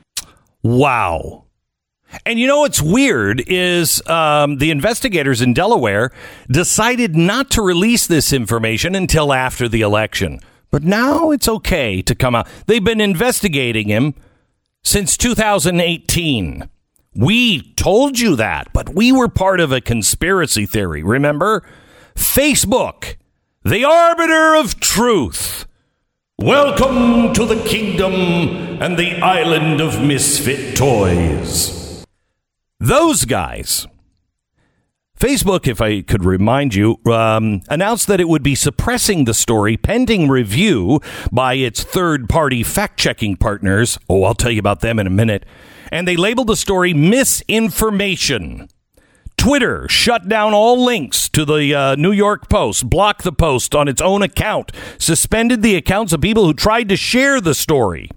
Wow. 0.63 1.45
And 2.25 2.39
you 2.39 2.47
know 2.47 2.59
what's 2.59 2.81
weird 2.81 3.43
is 3.47 4.05
um, 4.07 4.57
the 4.57 4.71
investigators 4.71 5.41
in 5.41 5.53
Delaware 5.53 6.11
decided 6.49 7.15
not 7.15 7.49
to 7.51 7.61
release 7.61 8.07
this 8.07 8.31
information 8.31 8.95
until 8.95 9.33
after 9.33 9.67
the 9.67 9.81
election. 9.81 10.39
But 10.71 10.83
now 10.83 11.31
it's 11.31 11.47
okay 11.47 12.01
to 12.01 12.15
come 12.15 12.35
out. 12.35 12.47
They've 12.67 12.83
been 12.83 13.01
investigating 13.01 13.87
him 13.87 14.15
since 14.83 15.17
2018. 15.17 16.69
We 17.15 17.73
told 17.73 18.19
you 18.19 18.35
that, 18.37 18.73
but 18.73 18.95
we 18.95 19.11
were 19.11 19.29
part 19.29 19.59
of 19.59 19.71
a 19.71 19.81
conspiracy 19.81 20.65
theory, 20.65 21.03
remember? 21.03 21.63
Facebook, 22.15 23.15
the 23.63 23.85
arbiter 23.85 24.55
of 24.55 24.79
truth. 24.79 25.67
Welcome 26.39 27.33
to 27.33 27.45
the 27.45 27.63
kingdom 27.63 28.13
and 28.81 28.97
the 28.97 29.19
island 29.21 29.79
of 29.79 30.01
misfit 30.01 30.75
toys. 30.75 31.82
Those 32.83 33.23
guys. 33.23 33.87
Facebook, 35.17 35.69
if 35.69 35.79
I 35.79 36.01
could 36.01 36.25
remind 36.25 36.75
you, 36.75 36.97
um, 37.05 37.61
announced 37.69 38.07
that 38.07 38.19
it 38.19 38.27
would 38.27 38.43
be 38.43 38.55
suppressing 38.55 39.23
the 39.23 39.33
story 39.33 39.77
pending 39.77 40.27
review 40.27 40.99
by 41.31 41.53
its 41.53 41.81
third 41.81 42.27
party 42.27 42.61
fact 42.61 42.99
checking 42.99 43.37
partners. 43.37 43.97
Oh, 44.09 44.25
I'll 44.25 44.33
tell 44.33 44.51
you 44.51 44.59
about 44.59 44.81
them 44.81 44.99
in 44.99 45.07
a 45.07 45.09
minute. 45.09 45.45
And 45.93 46.05
they 46.05 46.17
labeled 46.17 46.47
the 46.47 46.57
story 46.57 46.93
misinformation. 46.93 48.67
Twitter 49.37 49.87
shut 49.87 50.27
down 50.27 50.53
all 50.53 50.83
links 50.83 51.29
to 51.29 51.45
the 51.45 51.73
uh, 51.73 51.95
New 51.95 52.11
York 52.11 52.49
Post, 52.49 52.89
blocked 52.89 53.23
the 53.23 53.31
post 53.31 53.73
on 53.73 53.87
its 53.87 54.01
own 54.01 54.21
account, 54.21 54.73
suspended 54.97 55.61
the 55.61 55.77
accounts 55.77 56.11
of 56.11 56.19
people 56.19 56.43
who 56.43 56.53
tried 56.53 56.89
to 56.89 56.97
share 56.97 57.39
the 57.39 57.55
story. 57.55 58.09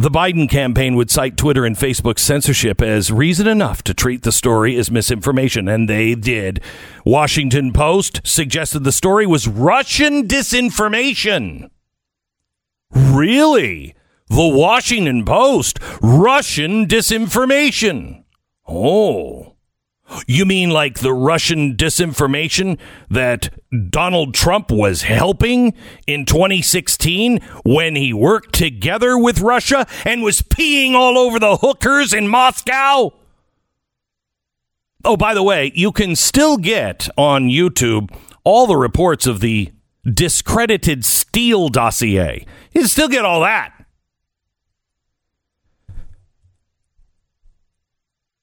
The 0.00 0.10
Biden 0.10 0.48
campaign 0.48 0.96
would 0.96 1.10
cite 1.10 1.36
Twitter 1.36 1.66
and 1.66 1.76
Facebook's 1.76 2.22
censorship 2.22 2.80
as 2.80 3.12
reason 3.12 3.46
enough 3.46 3.82
to 3.82 3.92
treat 3.92 4.22
the 4.22 4.32
story 4.32 4.74
as 4.76 4.90
misinformation, 4.90 5.68
and 5.68 5.90
they 5.90 6.14
did. 6.14 6.62
Washington 7.04 7.70
Post 7.70 8.22
suggested 8.24 8.82
the 8.82 8.92
story 8.92 9.26
was 9.26 9.46
Russian 9.46 10.26
disinformation. 10.26 11.68
Really? 12.94 13.94
The 14.28 14.48
Washington 14.48 15.26
Post? 15.26 15.78
Russian 16.00 16.86
disinformation? 16.86 18.24
Oh. 18.66 19.56
You 20.26 20.44
mean 20.44 20.70
like 20.70 21.00
the 21.00 21.12
Russian 21.12 21.76
disinformation 21.76 22.78
that 23.10 23.50
Donald 23.90 24.34
Trump 24.34 24.70
was 24.70 25.02
helping 25.02 25.74
in 26.06 26.24
2016 26.24 27.40
when 27.64 27.96
he 27.96 28.12
worked 28.12 28.54
together 28.54 29.18
with 29.18 29.40
Russia 29.40 29.86
and 30.04 30.22
was 30.22 30.42
peeing 30.42 30.94
all 30.94 31.16
over 31.18 31.38
the 31.38 31.58
hookers 31.58 32.12
in 32.12 32.28
Moscow? 32.28 33.12
Oh, 35.04 35.16
by 35.16 35.32
the 35.32 35.42
way, 35.42 35.72
you 35.74 35.92
can 35.92 36.14
still 36.14 36.58
get 36.58 37.08
on 37.16 37.44
YouTube 37.44 38.14
all 38.44 38.66
the 38.66 38.76
reports 38.76 39.26
of 39.26 39.40
the 39.40 39.72
discredited 40.04 41.04
Steele 41.04 41.68
dossier. 41.68 42.46
You 42.72 42.82
can 42.82 42.88
still 42.88 43.08
get 43.08 43.24
all 43.24 43.40
that. 43.42 43.79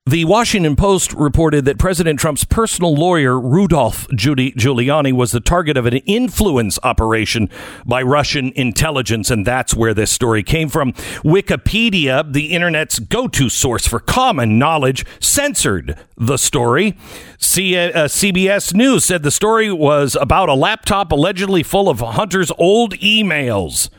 The 0.07 0.23
Washington 0.23 0.77
Post 0.77 1.11
reported 1.11 1.65
that 1.65 1.77
President 1.77 2.17
Trump's 2.17 2.45
personal 2.45 2.95
lawyer, 2.95 3.37
Rudolph 3.37 4.07
Giuliani, 4.07 5.11
was 5.11 5.33
the 5.33 5.41
target 5.41 5.75
of 5.75 5.85
an 5.85 5.97
influence 6.05 6.79
operation 6.81 7.49
by 7.85 8.03
Russian 8.03 8.53
intelligence, 8.55 9.29
and 9.29 9.45
that's 9.45 9.75
where 9.75 9.93
this 9.93 10.09
story 10.09 10.43
came 10.43 10.69
from. 10.69 10.93
Wikipedia, 11.25 12.31
the 12.31 12.53
internet's 12.53 12.99
go 12.99 13.27
to 13.27 13.49
source 13.49 13.85
for 13.85 13.99
common 13.99 14.57
knowledge, 14.57 15.05
censored 15.19 15.99
the 16.15 16.37
story. 16.37 16.95
C- 17.37 17.75
uh, 17.75 18.05
CBS 18.05 18.73
News 18.73 19.03
said 19.03 19.23
the 19.23 19.29
story 19.29 19.73
was 19.73 20.15
about 20.15 20.47
a 20.47 20.53
laptop 20.53 21.11
allegedly 21.11 21.63
full 21.63 21.89
of 21.89 21.99
Hunter's 21.99 22.53
old 22.57 22.93
emails. 22.99 23.89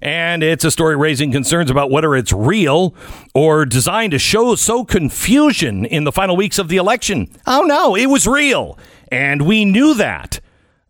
And 0.00 0.42
it's 0.42 0.64
a 0.64 0.70
story 0.70 0.96
raising 0.96 1.32
concerns 1.32 1.70
about 1.70 1.90
whether 1.90 2.14
it's 2.14 2.32
real 2.32 2.94
or 3.34 3.64
designed 3.64 4.12
to 4.12 4.18
show 4.18 4.54
sow 4.54 4.84
confusion 4.84 5.84
in 5.84 6.04
the 6.04 6.12
final 6.12 6.36
weeks 6.36 6.58
of 6.58 6.68
the 6.68 6.76
election. 6.76 7.30
Oh 7.46 7.62
no, 7.62 7.96
it 7.96 8.06
was 8.06 8.26
real. 8.26 8.78
And 9.10 9.42
we 9.42 9.64
knew 9.64 9.94
that. 9.94 10.40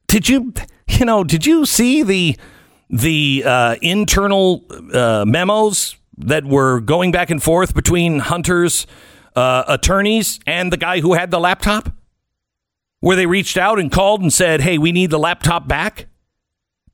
Did 0.09 0.29
you, 0.29 0.53
you 0.89 1.05
know, 1.05 1.25
did 1.25 1.47
you 1.47 1.65
see 1.67 2.03
the, 2.03 2.37
the 2.91 3.45
uh, 3.47 3.77
internal 3.81 4.65
uh, 4.93 5.25
memos 5.27 5.97
that 6.19 6.45
were 6.45 6.81
going 6.81 7.13
back 7.13 7.31
and 7.31 7.43
forth 7.43 7.75
between 7.75 8.19
Hunter's 8.19 8.87
uh, 9.37 9.65
attorneys 9.69 10.41
and 10.47 10.73
the 10.73 10.77
guy 10.77 11.01
who 11.01 11.15
had 11.15 11.31
the 11.31 11.41
laptop? 11.41 11.93
Where 13.01 13.17
they 13.17 13.27
reached 13.27 13.57
out 13.57 13.79
and 13.79 13.93
called 13.93 14.23
and 14.23 14.33
said, 14.33 14.61
hey, 14.61 14.77
we 14.77 14.91
need 14.91 15.11
the 15.11 15.21
laptop 15.21 15.69
back? 15.69 16.07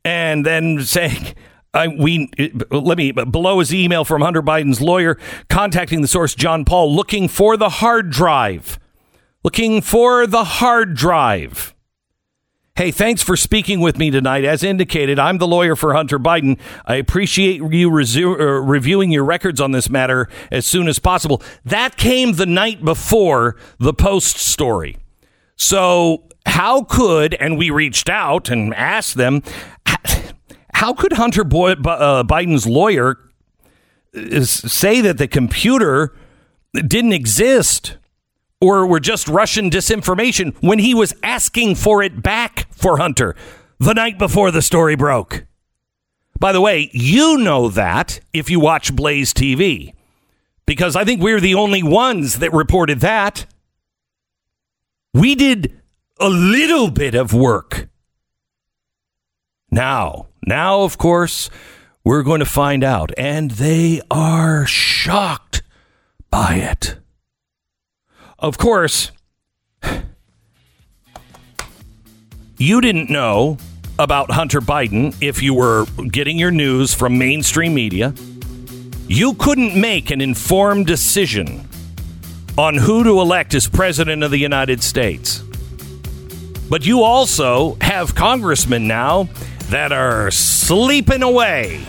And 0.05 0.45
then 0.45 0.83
saying, 0.83 1.35
I, 1.75 1.89
we 1.89 2.31
let 2.71 2.97
me 2.97 3.13
below 3.13 3.61
is 3.61 3.75
email 3.75 4.05
from 4.05 4.23
Hunter 4.23 4.43
Biden's 4.43 4.81
lawyer 4.81 5.19
contacting 5.51 6.01
the 6.01 6.09
source 6.09 6.35
John 6.35 6.65
Paul 6.65 6.95
looking 6.95 7.29
for 7.29 7.57
the 7.57 7.69
hard 7.69 8.11
drive. 8.11 8.79
Looking 9.43 9.83
for 9.83 10.27
the 10.27 10.45
hard 10.45 10.95
drive. 10.95 11.75
Hey, 12.77 12.91
thanks 12.91 13.23
for 13.23 13.37
speaking 13.37 13.81
with 13.81 13.99
me 13.99 14.11
tonight. 14.11 14.45
As 14.45 14.65
indicated, 14.65 15.17
I'm 15.19 15.39
the 15.39 15.47
lawyer 15.47 15.77
for 15.77 15.95
Hunter 15.95 16.19
Biden. 16.19 16.59
I 16.87 16.97
appreciate 16.97 17.59
you 17.59 17.89
resu- 17.89 18.41
uh, 18.41 18.45
reviewing 18.63 19.13
your 19.13 19.23
records 19.25 19.61
on 19.61 19.71
this 19.71 19.89
matter 19.89 20.29
as 20.51 20.67
soon 20.67 20.89
as 20.89 20.99
possible. 20.99 21.41
That 21.65 21.97
came 21.97 22.33
the 22.33 22.47
night 22.47 22.85
before 22.85 23.55
the 23.79 23.95
Post 23.95 24.39
story. 24.39 24.97
So, 25.55 26.25
how 26.47 26.83
could, 26.83 27.35
and 27.35 27.57
we 27.57 27.71
reached 27.71 28.09
out 28.09 28.51
and 28.51 28.75
asked 28.75 29.15
them, 29.15 29.45
how 30.75 30.93
could 30.93 31.13
Hunter 31.15 31.45
Boy, 31.45 31.73
uh, 31.73 32.25
Biden's 32.25 32.67
lawyer 32.67 33.17
uh, 34.15 34.43
say 34.43 35.01
that 35.01 35.19
the 35.19 35.29
computer 35.29 36.15
didn't 36.75 37.13
exist 37.13 37.97
or 38.61 38.87
were 38.87 39.01
just 39.01 39.29
Russian 39.29 39.71
disinformation 39.71 40.55
when 40.61 40.79
he 40.79 40.95
was 40.95 41.15
asking 41.23 41.77
for 41.77 42.03
it 42.03 42.23
back 42.23 42.67
for 42.73 42.99
Hunter 42.99 43.37
the 43.79 43.95
night 43.95 44.19
before 44.19 44.51
the 44.51 44.63
story 44.63 44.97
broke? 44.97 45.47
By 46.39 46.53
the 46.53 46.61
way, 46.61 46.91
you 46.93 47.39
know 47.39 47.69
that 47.69 48.21
if 48.33 48.51
you 48.51 48.59
watch 48.59 48.95
Blaze 48.95 49.33
TV, 49.33 49.95
because 50.67 50.97
I 50.97 51.05
think 51.05 51.23
we're 51.23 51.41
the 51.41 51.55
only 51.55 51.83
ones 51.83 52.41
that 52.41 52.53
reported 52.53 53.01
that. 53.01 53.47
We 55.13 55.35
did 55.35 55.81
a 56.19 56.29
little 56.29 56.91
bit 56.91 57.15
of 57.15 57.33
work. 57.33 57.89
Now, 59.75 60.29
now, 60.47 60.83
of 60.83 60.99
course, 60.99 61.51
we're 62.05 62.23
going 62.23 62.39
to 62.39 62.47
find 62.47 62.85
out, 62.85 63.11
and 63.19 63.51
they 63.51 64.01
are 64.09 64.65
shocked 64.67 65.65
by 66.31 66.55
it. 66.55 66.99
Of 68.39 68.57
course, 68.57 69.11
you 72.57 72.81
didn't 72.81 73.11
know 73.11 73.59
about 73.99 74.31
Hunter 74.31 74.61
Biden 74.61 75.13
if 75.21 75.43
you 75.43 75.55
were 75.55 75.87
getting 76.09 76.39
your 76.39 76.53
news 76.53 76.95
from 76.95 77.19
mainstream 77.19 77.75
media. 77.75 78.15
You 79.09 79.35
couldn't 79.35 79.75
make 79.75 80.13
an 80.13 80.21
informed 80.21 80.87
decision 80.87 81.69
on 82.57 82.77
who 82.77 83.03
to 83.03 83.21
elect 83.21 83.55
as 83.55 83.67
president 83.67 84.23
of 84.23 84.31
the 84.31 84.39
United 84.39 84.85
States. 84.85 85.43
But 86.71 86.87
you 86.87 87.03
also 87.03 87.77
have 87.81 88.15
congressmen 88.15 88.87
now 88.87 89.29
that 89.71 89.93
are 89.93 90.31
sleeping 90.31 91.23
away, 91.23 91.85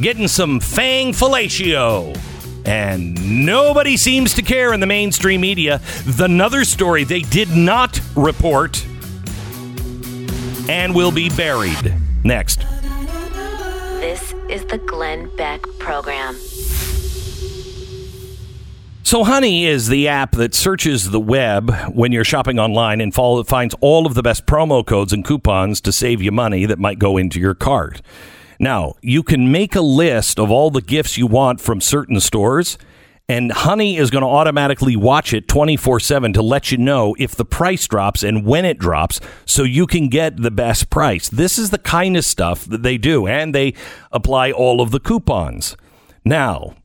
getting 0.00 0.28
some 0.28 0.60
fang 0.60 1.12
fellatio. 1.12 2.18
And 2.64 3.46
nobody 3.46 3.96
seems 3.96 4.34
to 4.34 4.42
care 4.42 4.72
in 4.72 4.80
the 4.80 4.86
mainstream 4.86 5.40
media. 5.40 5.80
The 6.04 6.24
another 6.24 6.64
story 6.64 7.04
they 7.04 7.22
did 7.22 7.50
not 7.50 8.00
report 8.14 8.84
and 10.68 10.94
will 10.94 11.10
be 11.10 11.30
buried. 11.30 11.94
Next. 12.22 12.60
This 14.00 14.34
is 14.48 14.64
the 14.66 14.78
Glenn 14.78 15.34
Beck 15.36 15.62
Program. 15.78 16.36
So, 19.10 19.24
Honey 19.24 19.66
is 19.66 19.88
the 19.88 20.06
app 20.06 20.36
that 20.36 20.54
searches 20.54 21.10
the 21.10 21.18
web 21.18 21.74
when 21.92 22.12
you're 22.12 22.22
shopping 22.22 22.60
online 22.60 23.00
and 23.00 23.12
follow, 23.12 23.42
finds 23.42 23.74
all 23.80 24.06
of 24.06 24.14
the 24.14 24.22
best 24.22 24.46
promo 24.46 24.86
codes 24.86 25.12
and 25.12 25.24
coupons 25.24 25.80
to 25.80 25.90
save 25.90 26.22
you 26.22 26.30
money 26.30 26.64
that 26.64 26.78
might 26.78 27.00
go 27.00 27.16
into 27.16 27.40
your 27.40 27.56
cart. 27.56 28.02
Now, 28.60 28.94
you 29.02 29.24
can 29.24 29.50
make 29.50 29.74
a 29.74 29.80
list 29.80 30.38
of 30.38 30.52
all 30.52 30.70
the 30.70 30.80
gifts 30.80 31.18
you 31.18 31.26
want 31.26 31.60
from 31.60 31.80
certain 31.80 32.20
stores, 32.20 32.78
and 33.28 33.50
Honey 33.50 33.96
is 33.96 34.12
going 34.12 34.22
to 34.22 34.28
automatically 34.28 34.94
watch 34.94 35.34
it 35.34 35.48
24 35.48 35.98
7 35.98 36.32
to 36.34 36.40
let 36.40 36.70
you 36.70 36.78
know 36.78 37.16
if 37.18 37.34
the 37.34 37.44
price 37.44 37.88
drops 37.88 38.22
and 38.22 38.46
when 38.46 38.64
it 38.64 38.78
drops 38.78 39.18
so 39.44 39.64
you 39.64 39.88
can 39.88 40.08
get 40.08 40.40
the 40.40 40.52
best 40.52 40.88
price. 40.88 41.28
This 41.28 41.58
is 41.58 41.70
the 41.70 41.78
kind 41.78 42.16
of 42.16 42.24
stuff 42.24 42.64
that 42.66 42.84
they 42.84 42.96
do, 42.96 43.26
and 43.26 43.52
they 43.52 43.74
apply 44.12 44.52
all 44.52 44.80
of 44.80 44.92
the 44.92 45.00
coupons. 45.00 45.76
Now, 46.24 46.76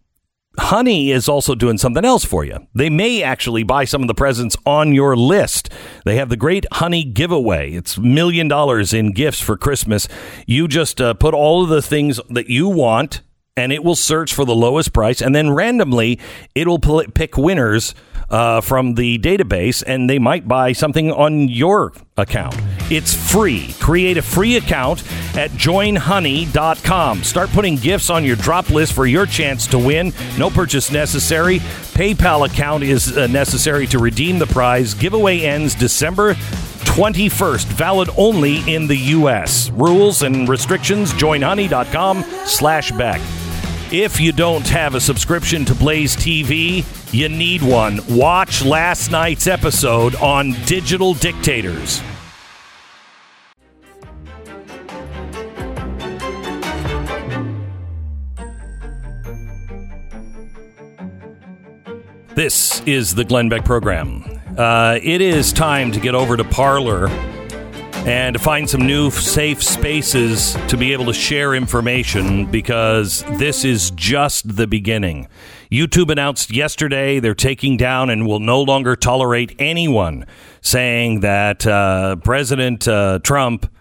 Honey 0.57 1.11
is 1.11 1.27
also 1.29 1.55
doing 1.55 1.77
something 1.77 2.05
else 2.05 2.25
for 2.25 2.43
you. 2.43 2.67
They 2.73 2.89
may 2.89 3.23
actually 3.23 3.63
buy 3.63 3.85
some 3.85 4.01
of 4.01 4.07
the 4.07 4.13
presents 4.13 4.55
on 4.65 4.93
your 4.93 5.15
list. 5.15 5.69
They 6.05 6.15
have 6.17 6.29
the 6.29 6.37
great 6.37 6.65
Honey 6.73 7.03
giveaway. 7.03 7.73
It's 7.73 7.97
million 7.97 8.47
dollars 8.47 8.93
in 8.93 9.11
gifts 9.11 9.39
for 9.39 9.57
Christmas. 9.57 10.07
You 10.45 10.67
just 10.67 11.01
uh, 11.01 11.13
put 11.13 11.33
all 11.33 11.63
of 11.63 11.69
the 11.69 11.81
things 11.81 12.19
that 12.29 12.47
you 12.49 12.67
want, 12.67 13.21
and 13.57 13.71
it 13.71 13.83
will 13.83 13.95
search 13.95 14.33
for 14.33 14.45
the 14.45 14.55
lowest 14.55 14.93
price, 14.93 15.21
and 15.21 15.33
then 15.35 15.51
randomly 15.51 16.19
it 16.53 16.67
will 16.67 16.79
pick 16.79 17.37
winners 17.37 17.93
uh, 18.29 18.61
from 18.61 18.95
the 18.95 19.17
database 19.19 19.83
and 19.85 20.09
they 20.09 20.19
might 20.19 20.47
buy 20.47 20.71
something 20.71 21.11
on 21.11 21.47
your 21.49 21.93
account. 22.17 22.55
It's 22.91 23.13
free. 23.13 23.73
Create 23.79 24.17
a 24.17 24.21
free 24.21 24.57
account 24.57 25.03
at 25.35 25.51
joinhoney.com. 25.51 27.23
Start 27.23 27.49
putting 27.49 27.75
gifts 27.75 28.09
on 28.09 28.23
your 28.23 28.35
drop 28.35 28.69
list 28.69 28.93
for 28.93 29.05
your 29.05 29.25
chance 29.25 29.67
to 29.67 29.79
win. 29.79 30.13
No 30.37 30.49
purchase 30.49 30.91
necessary. 30.91 31.59
PayPal 31.95 32.45
account 32.45 32.83
is 32.83 33.17
uh, 33.17 33.27
necessary 33.27 33.87
to 33.87 33.99
redeem 33.99 34.39
the 34.39 34.47
prize. 34.47 34.93
Giveaway 34.93 35.41
ends 35.41 35.75
December 35.75 36.35
21st. 36.85 37.65
Valid 37.65 38.09
only 38.17 38.57
in 38.73 38.87
the 38.87 38.97
U.S. 38.97 39.69
Rules 39.71 40.21
and 40.21 40.47
restrictions. 40.47 41.11
Joinhoney.com 41.13 42.23
slash 42.45 42.91
Beck. 42.91 43.19
If 43.97 44.19
you 44.19 44.33
don't 44.33 44.67
have 44.67 44.93
a 44.93 44.99
subscription 44.99 45.63
to 45.63 45.73
Blaze 45.73 46.17
TV, 46.17 46.83
you 47.13 47.29
need 47.29 47.61
one. 47.61 48.01
Watch 48.09 48.65
last 48.65 49.09
night's 49.09 49.47
episode 49.47 50.15
on 50.15 50.51
Digital 50.65 51.13
Dictators. 51.13 52.01
This 62.35 62.81
is 62.81 63.15
the 63.15 63.23
Glenn 63.23 63.47
Beck 63.47 63.63
program. 63.63 64.25
Uh, 64.57 64.99
it 65.01 65.21
is 65.21 65.53
time 65.53 65.93
to 65.93 66.01
get 66.01 66.15
over 66.15 66.35
to 66.35 66.43
Parler 66.43 67.07
and 68.05 68.35
to 68.35 68.39
find 68.39 68.69
some 68.69 68.85
new 68.85 69.09
safe 69.09 69.63
spaces 69.63 70.55
to 70.67 70.77
be 70.77 70.93
able 70.93 71.05
to 71.05 71.13
share 71.13 71.55
information 71.55 72.45
because 72.51 73.23
this 73.39 73.65
is 73.65 73.89
just 73.91 74.55
the 74.57 74.67
beginning. 74.67 75.27
YouTube 75.71 76.11
announced 76.11 76.51
yesterday 76.51 77.19
they're 77.19 77.33
taking 77.33 77.77
down 77.77 78.11
and 78.11 78.27
will 78.27 78.39
no 78.39 78.61
longer 78.61 78.95
tolerate 78.95 79.55
anyone 79.57 80.23
saying 80.61 81.21
that 81.21 81.65
uh, 81.65 82.15
President 82.17 82.87
uh, 82.87 83.17
Trump 83.23 83.71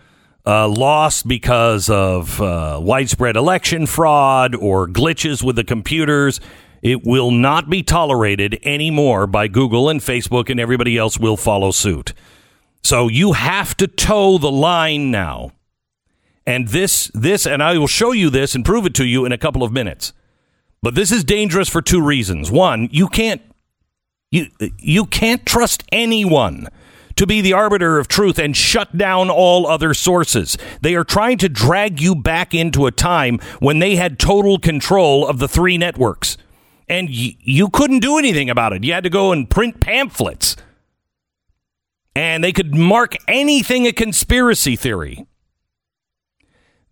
uh, 0.47 0.69
lost 0.69 1.29
because 1.29 1.91
of 1.91 2.41
uh, 2.41 2.79
widespread 2.83 3.37
election 3.37 3.87
fraud 3.87 4.55
or 4.55 4.89
glitches 4.89 5.43
with 5.43 5.57
the 5.57 5.65
computers. 5.65 6.41
It 6.81 7.05
will 7.05 7.31
not 7.31 7.69
be 7.69 7.83
tolerated 7.83 8.59
anymore 8.63 9.27
by 9.27 9.49
Google 9.49 9.91
and 9.91 10.01
Facebook, 10.01 10.49
and 10.49 10.59
everybody 10.59 10.97
else 10.97 11.19
will 11.19 11.37
follow 11.37 11.71
suit. 11.71 12.15
So 12.85 13.09
you 13.09 13.33
have 13.33 13.77
to 13.79 13.87
toe 13.87 14.37
the 14.39 14.51
line 14.51 15.11
now. 15.11 15.53
And 16.47 16.69
this, 16.69 17.11
this, 17.15 17.47
and 17.47 17.63
I 17.63 17.79
will 17.79 17.87
show 17.87 18.13
you 18.13 18.29
this 18.29 18.55
and 18.55 18.65
prove 18.65 18.85
it 18.85 18.95
to 18.95 19.07
you 19.07 19.25
in 19.25 19.33
a 19.33 19.39
couple 19.39 19.63
of 19.63 19.73
minutes. 19.73 20.13
But 20.83 20.95
this 20.95 21.11
is 21.11 21.25
dangerous 21.25 21.71
for 21.71 21.81
two 21.81 22.03
reasons. 22.03 22.51
One, 22.51 22.91
you 22.93 23.09
can't, 23.09 23.41
you, 24.31 24.49
you 24.79 25.07
can't 25.07 25.47
trust 25.47 25.83
anyone 25.91 26.69
to 27.17 27.27
be 27.27 27.41
the 27.41 27.55
arbiter 27.55 27.99
of 27.99 28.07
truth 28.07 28.39
and 28.39 28.55
shut 28.55 28.99
down 28.99 29.31
all 29.31 29.67
other 29.67 29.95
sources. 29.95 30.59
They 30.83 30.95
are 30.95 31.05
trying 31.05 31.39
to 31.39 31.49
drag 31.49 32.03
you 32.03 32.15
back 32.15 32.53
into 32.53 32.85
a 32.85 32.91
time 32.91 33.39
when 33.61 33.79
they 33.79 33.97
had 33.97 34.19
total 34.19 34.59
control 34.59 35.27
of 35.27 35.39
the 35.39 35.49
three 35.49 35.79
networks. 35.79 36.37
And 36.87 37.09
y- 37.09 37.37
you 37.41 37.71
couldn't 37.71 38.01
do 38.01 38.19
anything 38.19 38.51
about 38.51 38.75
it. 38.75 38.85
You 38.85 38.93
had 38.93 39.05
to 39.05 39.11
go 39.11 39.33
and 39.33 39.49
print 39.49 39.81
pamphlets. 39.81 40.57
And 42.17 42.45
they 42.45 42.53
could 42.53 42.75
mark 42.75 43.17
anything 43.27 43.87
a 43.87 43.93
conspiracy 43.93 44.77
theory. 44.77 45.27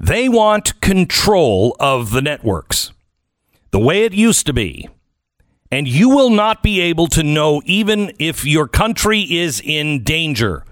They 0.00 0.28
want 0.28 0.80
control 0.80 1.76
of 1.78 2.10
the 2.10 2.22
networks 2.22 2.92
the 3.70 3.78
way 3.78 4.04
it 4.04 4.12
used 4.12 4.46
to 4.46 4.52
be. 4.52 4.88
And 5.70 5.88
you 5.88 6.10
will 6.10 6.28
not 6.28 6.62
be 6.62 6.80
able 6.80 7.06
to 7.08 7.22
know 7.22 7.62
even 7.64 8.12
if 8.18 8.44
your 8.44 8.68
country 8.68 9.20
is 9.22 9.62
in 9.64 10.02
danger. 10.02 10.64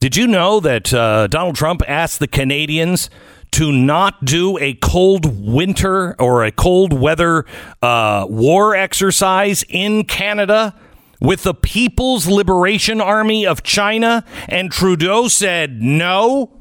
Did 0.00 0.16
you 0.16 0.26
know 0.26 0.58
that 0.60 0.92
uh, 0.94 1.26
Donald 1.26 1.56
Trump 1.56 1.82
asked 1.86 2.18
the 2.18 2.26
Canadians 2.26 3.10
to 3.52 3.70
not 3.70 4.24
do 4.24 4.58
a 4.58 4.74
cold 4.74 5.46
winter 5.46 6.18
or 6.18 6.44
a 6.44 6.50
cold 6.50 6.92
weather 6.92 7.44
uh, 7.82 8.26
war 8.28 8.74
exercise 8.74 9.64
in 9.68 10.04
Canada 10.04 10.74
with 11.22 11.44
the 11.44 11.54
People's 11.54 12.26
Liberation 12.26 13.00
Army 13.00 13.46
of 13.46 13.62
China? 13.62 14.24
And 14.48 14.70
Trudeau 14.70 15.28
said 15.28 15.80
no. 15.80 16.60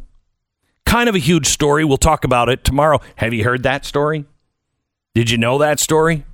Kind 0.86 1.10
of 1.10 1.16
a 1.16 1.20
huge 1.20 1.48
story. 1.48 1.84
We'll 1.84 1.98
talk 1.98 2.24
about 2.24 2.48
it 2.50 2.64
tomorrow. 2.64 3.02
Have 3.16 3.34
you 3.34 3.44
heard 3.44 3.64
that 3.64 3.86
story? 3.86 4.26
Did 5.14 5.30
you 5.30 5.38
know 5.38 5.58
that 5.58 5.80
story? 5.80 6.26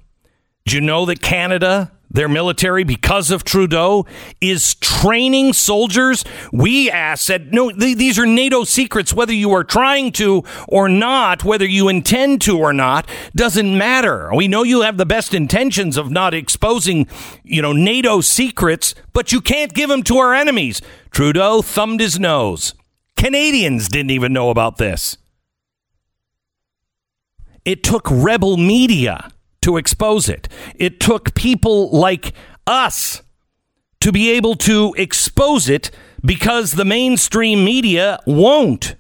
Did 0.65 0.73
you 0.73 0.81
know 0.81 1.05
that 1.05 1.21
Canada, 1.21 1.91
their 2.09 2.29
military, 2.29 2.83
because 2.83 3.31
of 3.31 3.43
Trudeau, 3.43 4.05
is 4.41 4.75
training 4.75 5.53
soldiers? 5.53 6.23
We 6.51 6.89
asked, 6.89 7.25
said, 7.25 7.53
no, 7.53 7.69
th- 7.71 7.97
these 7.97 8.17
are 8.17 8.25
NATO 8.25 8.63
secrets. 8.63 9.13
Whether 9.13 9.33
you 9.33 9.51
are 9.51 9.63
trying 9.63 10.11
to 10.13 10.43
or 10.67 10.87
not, 10.89 11.43
whether 11.43 11.65
you 11.65 11.89
intend 11.89 12.41
to 12.41 12.57
or 12.57 12.73
not, 12.73 13.07
doesn't 13.35 13.77
matter. 13.77 14.29
We 14.33 14.47
know 14.47 14.63
you 14.63 14.81
have 14.81 14.97
the 14.97 15.05
best 15.05 15.33
intentions 15.33 15.97
of 15.97 16.09
not 16.09 16.33
exposing, 16.33 17.07
you 17.43 17.61
know, 17.61 17.73
NATO 17.73 18.21
secrets, 18.21 18.95
but 19.13 19.31
you 19.31 19.41
can't 19.41 19.73
give 19.73 19.89
them 19.89 20.03
to 20.03 20.17
our 20.17 20.33
enemies. 20.33 20.81
Trudeau 21.11 21.61
thumbed 21.61 21.99
his 21.99 22.19
nose. 22.19 22.73
Canadians 23.15 23.89
didn't 23.89 24.11
even 24.11 24.31
know 24.31 24.49
about 24.49 24.77
this. 24.77 25.17
It 27.65 27.83
took 27.83 28.07
rebel 28.09 28.55
media 28.55 29.29
to 29.67 29.75
expose 29.75 30.29
it. 30.29 30.47
It 30.75 30.99
took 31.01 31.35
people 31.35 31.89
like 31.91 32.33
us 32.65 33.21
to 33.99 34.13
be 34.13 34.31
able 34.31 34.55
to 34.55 34.95
expose 34.97 35.67
it 35.67 35.91
because 36.23 36.71
the 36.71 36.85
mainstream 36.85 37.65
media 37.65 38.19
won't. 38.25 38.95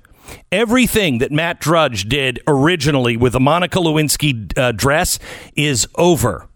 Everything 0.51 1.19
that 1.19 1.31
Matt 1.31 1.61
Drudge 1.61 2.09
did 2.09 2.41
originally 2.47 3.15
with 3.15 3.31
the 3.31 3.39
Monica 3.39 3.79
Lewinsky 3.79 4.57
uh, 4.57 4.73
dress 4.73 5.19
is 5.55 5.87
over. 5.95 6.49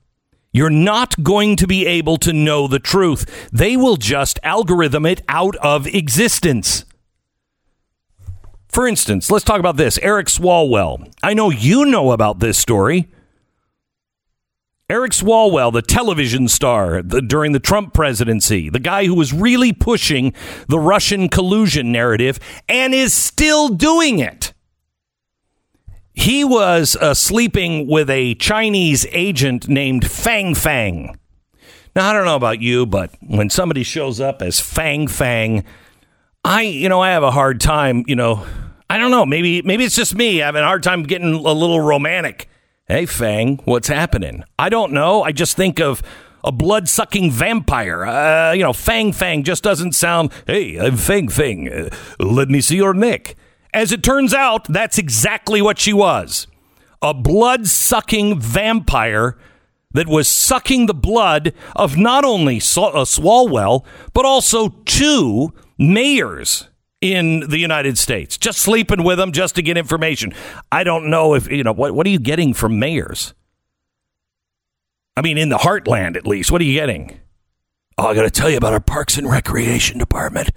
You're 0.51 0.69
not 0.69 1.23
going 1.23 1.55
to 1.55 1.67
be 1.67 1.85
able 1.85 2.17
to 2.17 2.33
know 2.33 2.67
the 2.67 2.79
truth. 2.79 3.49
They 3.53 3.77
will 3.77 3.95
just 3.95 4.39
algorithm 4.43 5.05
it 5.05 5.21
out 5.29 5.55
of 5.57 5.87
existence. 5.87 6.83
For 8.67 8.87
instance, 8.87 9.31
let's 9.31 9.45
talk 9.45 9.61
about 9.61 9.77
this 9.77 9.97
Eric 9.99 10.27
Swalwell. 10.27 11.13
I 11.23 11.33
know 11.33 11.49
you 11.49 11.85
know 11.85 12.11
about 12.11 12.39
this 12.39 12.57
story. 12.57 13.10
Eric 14.91 15.13
Swalwell, 15.13 15.71
the 15.71 15.81
television 15.81 16.49
star 16.49 17.01
the, 17.01 17.21
during 17.21 17.53
the 17.53 17.61
Trump 17.61 17.93
presidency, 17.93 18.69
the 18.69 18.77
guy 18.77 19.05
who 19.05 19.15
was 19.15 19.31
really 19.31 19.71
pushing 19.71 20.33
the 20.67 20.77
Russian 20.77 21.29
collusion 21.29 21.93
narrative 21.93 22.41
and 22.67 22.93
is 22.93 23.13
still 23.13 23.69
doing 23.69 24.19
it. 24.19 24.51
He 26.11 26.43
was 26.43 26.97
uh, 26.97 27.13
sleeping 27.13 27.87
with 27.87 28.09
a 28.09 28.35
Chinese 28.35 29.05
agent 29.11 29.69
named 29.69 30.11
Fang 30.11 30.55
Fang. 30.55 31.17
Now, 31.95 32.09
I 32.09 32.13
don't 32.13 32.25
know 32.25 32.35
about 32.35 32.59
you, 32.59 32.85
but 32.85 33.15
when 33.25 33.49
somebody 33.49 33.83
shows 33.83 34.19
up 34.19 34.41
as 34.41 34.59
Fang 34.59 35.07
Fang, 35.07 35.63
I, 36.43 36.63
you 36.63 36.89
know, 36.89 36.99
I 36.99 37.11
have 37.11 37.23
a 37.23 37.31
hard 37.31 37.61
time, 37.61 38.03
you 38.07 38.17
know, 38.17 38.45
I 38.89 38.97
don't 38.97 39.11
know, 39.11 39.25
maybe 39.25 39.61
maybe 39.61 39.85
it's 39.85 39.95
just 39.95 40.15
me 40.15 40.39
having 40.39 40.63
a 40.63 40.65
hard 40.65 40.83
time 40.83 41.03
getting 41.03 41.33
a 41.33 41.53
little 41.53 41.79
romantic. 41.79 42.49
Hey, 42.87 43.05
Fang, 43.05 43.59
what's 43.65 43.87
happening? 43.87 44.43
I 44.57 44.69
don't 44.69 44.91
know. 44.91 45.23
I 45.23 45.31
just 45.31 45.55
think 45.55 45.79
of 45.79 46.01
a 46.43 46.51
blood 46.51 46.89
sucking 46.89 47.31
vampire. 47.31 48.03
Uh, 48.03 48.53
you 48.53 48.63
know, 48.63 48.73
Fang 48.73 49.13
Fang 49.13 49.43
just 49.43 49.63
doesn't 49.63 49.93
sound, 49.93 50.31
hey, 50.47 50.77
I'm 50.77 50.97
Fang 50.97 51.29
Fang. 51.29 51.71
Uh, 51.71 51.89
let 52.19 52.49
me 52.49 52.59
see 52.59 52.77
your 52.77 52.93
neck. 52.93 53.35
As 53.73 53.91
it 53.91 54.03
turns 54.03 54.33
out, 54.33 54.65
that's 54.67 54.97
exactly 54.97 55.61
what 55.61 55.79
she 55.79 55.93
was 55.93 56.47
a 57.03 57.13
blood 57.13 57.65
sucking 57.67 58.39
vampire 58.39 59.37
that 59.91 60.07
was 60.07 60.27
sucking 60.27 60.85
the 60.85 60.93
blood 60.93 61.53
of 61.75 61.97
not 61.97 62.23
only 62.23 62.57
uh, 62.57 63.05
Swalwell, 63.05 63.85
but 64.13 64.25
also 64.25 64.69
two 64.85 65.53
mayors 65.77 66.67
in 67.01 67.41
the 67.49 67.57
United 67.57 67.97
States, 67.97 68.37
just 68.37 68.59
sleeping 68.59 69.03
with 69.03 69.17
them 69.17 69.31
just 69.31 69.55
to 69.55 69.61
get 69.61 69.77
information. 69.77 70.33
I 70.71 70.83
don't 70.83 71.09
know 71.09 71.33
if, 71.33 71.51
you 71.51 71.63
know, 71.63 71.73
what, 71.73 71.93
what 71.93 72.05
are 72.05 72.11
you 72.11 72.19
getting 72.19 72.53
from 72.53 72.79
mayors? 72.79 73.33
I 75.17 75.21
mean, 75.21 75.37
in 75.37 75.49
the 75.49 75.57
heartland, 75.57 76.15
at 76.15 76.25
least. 76.25 76.51
What 76.51 76.61
are 76.61 76.65
you 76.65 76.73
getting? 76.73 77.19
Oh, 77.97 78.07
I 78.07 78.13
got 78.13 78.21
to 78.21 78.31
tell 78.31 78.49
you 78.49 78.57
about 78.57 78.73
our 78.73 78.79
Parks 78.79 79.17
and 79.17 79.29
Recreation 79.29 79.97
Department. 79.97 80.51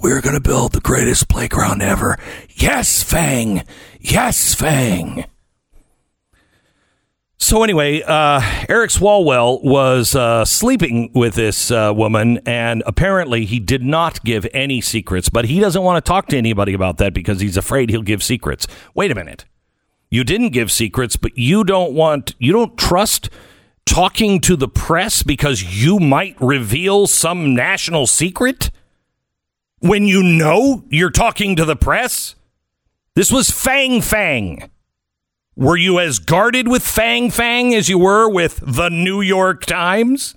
We're 0.00 0.20
going 0.20 0.36
to 0.36 0.40
build 0.40 0.72
the 0.72 0.80
greatest 0.80 1.28
playground 1.28 1.82
ever. 1.82 2.18
Yes, 2.50 3.02
Fang. 3.02 3.64
Yes, 3.98 4.54
Fang. 4.54 5.24
So 7.40 7.62
anyway, 7.62 8.02
uh, 8.02 8.40
Eric 8.68 8.90
Swalwell 8.90 9.62
was 9.62 10.14
uh, 10.14 10.44
sleeping 10.44 11.12
with 11.14 11.34
this 11.34 11.70
uh, 11.70 11.92
woman, 11.94 12.40
and 12.44 12.82
apparently 12.84 13.44
he 13.44 13.60
did 13.60 13.82
not 13.82 14.22
give 14.24 14.46
any 14.52 14.80
secrets. 14.80 15.28
But 15.28 15.44
he 15.44 15.60
doesn't 15.60 15.82
want 15.82 16.04
to 16.04 16.08
talk 16.08 16.26
to 16.28 16.36
anybody 16.36 16.74
about 16.74 16.98
that 16.98 17.14
because 17.14 17.40
he's 17.40 17.56
afraid 17.56 17.90
he'll 17.90 18.02
give 18.02 18.24
secrets. 18.24 18.66
Wait 18.92 19.12
a 19.12 19.14
minute, 19.14 19.44
you 20.10 20.24
didn't 20.24 20.50
give 20.50 20.72
secrets, 20.72 21.16
but 21.16 21.38
you 21.38 21.62
don't 21.62 21.92
want, 21.92 22.34
you 22.38 22.52
don't 22.52 22.76
trust 22.76 23.30
talking 23.86 24.40
to 24.40 24.56
the 24.56 24.68
press 24.68 25.22
because 25.22 25.82
you 25.82 26.00
might 26.00 26.36
reveal 26.40 27.06
some 27.06 27.54
national 27.54 28.08
secret 28.08 28.70
when 29.78 30.06
you 30.06 30.22
know 30.24 30.84
you're 30.88 31.10
talking 31.10 31.54
to 31.54 31.64
the 31.64 31.76
press. 31.76 32.34
This 33.14 33.30
was 33.30 33.48
Fang 33.48 34.02
Fang. 34.02 34.70
Were 35.58 35.76
you 35.76 35.98
as 35.98 36.20
guarded 36.20 36.68
with 36.68 36.86
Fang 36.86 37.32
Fang 37.32 37.74
as 37.74 37.88
you 37.88 37.98
were 37.98 38.30
with 38.30 38.60
the 38.64 38.90
New 38.90 39.20
York 39.20 39.66
Times? 39.66 40.36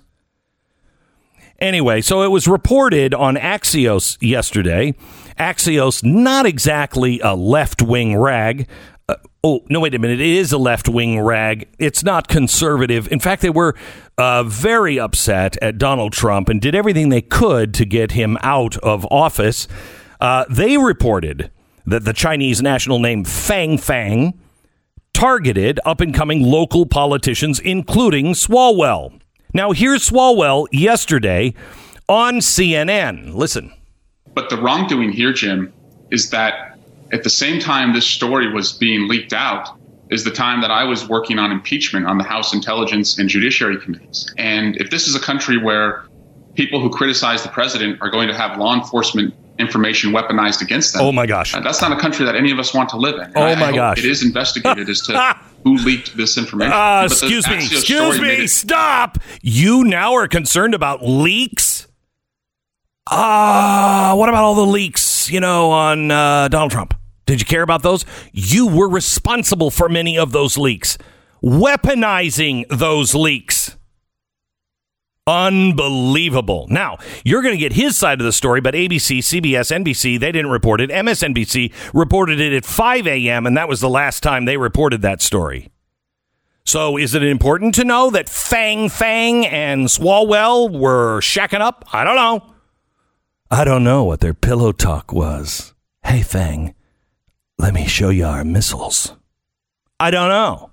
Anyway, 1.60 2.00
so 2.00 2.22
it 2.22 2.32
was 2.32 2.48
reported 2.48 3.14
on 3.14 3.36
Axios 3.36 4.18
yesterday. 4.20 4.96
Axios, 5.38 6.02
not 6.02 6.44
exactly 6.44 7.20
a 7.20 7.36
left 7.36 7.80
wing 7.80 8.16
rag. 8.16 8.66
Uh, 9.08 9.14
oh, 9.44 9.60
no, 9.68 9.78
wait 9.78 9.94
a 9.94 9.98
minute. 10.00 10.20
It 10.20 10.26
is 10.26 10.50
a 10.50 10.58
left 10.58 10.88
wing 10.88 11.20
rag. 11.20 11.68
It's 11.78 12.02
not 12.02 12.26
conservative. 12.26 13.06
In 13.12 13.20
fact, 13.20 13.42
they 13.42 13.50
were 13.50 13.76
uh, 14.18 14.42
very 14.42 14.98
upset 14.98 15.56
at 15.62 15.78
Donald 15.78 16.12
Trump 16.12 16.48
and 16.48 16.60
did 16.60 16.74
everything 16.74 17.10
they 17.10 17.22
could 17.22 17.74
to 17.74 17.84
get 17.84 18.10
him 18.10 18.36
out 18.40 18.76
of 18.78 19.06
office. 19.08 19.68
Uh, 20.20 20.46
they 20.50 20.78
reported 20.78 21.52
that 21.86 22.04
the 22.04 22.12
Chinese 22.12 22.60
national 22.60 22.98
name 22.98 23.22
Fang 23.22 23.78
Fang 23.78 24.36
targeted 25.22 25.78
up 25.84 26.00
and 26.00 26.12
coming 26.12 26.42
local 26.42 26.84
politicians, 26.84 27.60
including 27.60 28.32
Swalwell. 28.32 29.20
Now, 29.54 29.70
here's 29.70 30.10
Swalwell 30.10 30.66
yesterday 30.72 31.54
on 32.08 32.38
CNN. 32.38 33.32
Listen. 33.32 33.72
But 34.34 34.50
the 34.50 34.60
wrongdoing 34.60 35.12
here, 35.12 35.32
Jim, 35.32 35.72
is 36.10 36.30
that 36.30 36.76
at 37.12 37.22
the 37.22 37.30
same 37.30 37.60
time 37.60 37.92
this 37.92 38.04
story 38.04 38.52
was 38.52 38.72
being 38.72 39.06
leaked 39.06 39.32
out, 39.32 39.68
is 40.10 40.24
the 40.24 40.32
time 40.32 40.60
that 40.60 40.72
I 40.72 40.82
was 40.82 41.08
working 41.08 41.38
on 41.38 41.52
impeachment 41.52 42.04
on 42.04 42.18
the 42.18 42.24
House 42.24 42.52
Intelligence 42.52 43.16
and 43.16 43.28
Judiciary 43.28 43.78
Committees. 43.78 44.28
And 44.38 44.76
if 44.78 44.90
this 44.90 45.06
is 45.06 45.14
a 45.14 45.20
country 45.20 45.56
where 45.56 46.04
people 46.54 46.80
who 46.80 46.90
criticize 46.90 47.44
the 47.44 47.48
president 47.48 48.02
are 48.02 48.10
going 48.10 48.26
to 48.26 48.34
have 48.34 48.58
law 48.58 48.74
enforcement 48.74 49.34
information 49.58 50.12
weaponized 50.12 50.62
against 50.62 50.94
them. 50.94 51.02
Oh 51.02 51.12
my 51.12 51.26
gosh. 51.26 51.54
Uh, 51.54 51.60
that's 51.60 51.80
not 51.80 51.92
a 51.92 51.96
country 52.00 52.24
that 52.26 52.34
any 52.36 52.50
of 52.50 52.58
us 52.58 52.74
want 52.74 52.88
to 52.90 52.96
live 52.96 53.16
in. 53.16 53.32
Oh 53.36 53.54
my 53.56 53.72
gosh. 53.72 53.98
It 53.98 54.04
is 54.06 54.24
investigated 54.24 54.88
as 54.88 55.00
to 55.02 55.36
who 55.64 55.76
leaked 55.76 56.16
this 56.16 56.36
information. 56.38 56.72
Uh, 56.72 57.02
excuse 57.04 57.48
me, 57.48 57.56
excuse 57.56 58.20
me, 58.20 58.28
it- 58.44 58.48
stop. 58.48 59.18
You 59.42 59.84
now 59.84 60.14
are 60.14 60.26
concerned 60.28 60.74
about 60.74 61.04
leaks? 61.04 61.86
Ah, 63.10 64.14
what 64.16 64.28
about 64.28 64.44
all 64.44 64.54
the 64.54 64.66
leaks, 64.66 65.30
you 65.30 65.40
know, 65.40 65.70
on 65.70 66.10
uh, 66.10 66.48
Donald 66.48 66.70
Trump? 66.70 66.94
Did 67.26 67.40
you 67.40 67.46
care 67.46 67.62
about 67.62 67.82
those? 67.82 68.04
You 68.32 68.66
were 68.66 68.88
responsible 68.88 69.70
for 69.70 69.88
many 69.88 70.16
of 70.18 70.32
those 70.32 70.56
leaks, 70.56 70.98
weaponizing 71.42 72.66
those 72.68 73.14
leaks. 73.14 73.76
Unbelievable. 75.26 76.66
Now, 76.68 76.98
you're 77.24 77.42
going 77.42 77.54
to 77.54 77.60
get 77.60 77.74
his 77.74 77.96
side 77.96 78.20
of 78.20 78.24
the 78.24 78.32
story, 78.32 78.60
but 78.60 78.74
ABC, 78.74 79.18
CBS, 79.18 79.70
NBC, 79.84 80.18
they 80.18 80.32
didn't 80.32 80.50
report 80.50 80.80
it. 80.80 80.90
MSNBC 80.90 81.72
reported 81.94 82.40
it 82.40 82.52
at 82.52 82.64
5 82.64 83.06
a.m., 83.06 83.46
and 83.46 83.56
that 83.56 83.68
was 83.68 83.80
the 83.80 83.88
last 83.88 84.22
time 84.22 84.44
they 84.44 84.56
reported 84.56 85.00
that 85.02 85.22
story. 85.22 85.70
So, 86.64 86.96
is 86.96 87.14
it 87.14 87.22
important 87.22 87.74
to 87.76 87.84
know 87.84 88.10
that 88.10 88.28
Fang 88.28 88.88
Fang 88.88 89.46
and 89.46 89.86
Swalwell 89.86 90.70
were 90.70 91.20
shacking 91.20 91.60
up? 91.60 91.84
I 91.92 92.04
don't 92.04 92.16
know. 92.16 92.54
I 93.50 93.64
don't 93.64 93.84
know 93.84 94.04
what 94.04 94.20
their 94.20 94.34
pillow 94.34 94.72
talk 94.72 95.12
was. 95.12 95.72
Hey, 96.04 96.22
Fang, 96.22 96.74
let 97.58 97.74
me 97.74 97.86
show 97.86 98.08
you 98.08 98.24
our 98.24 98.44
missiles. 98.44 99.14
I 100.00 100.10
don't 100.10 100.30
know. 100.30 100.71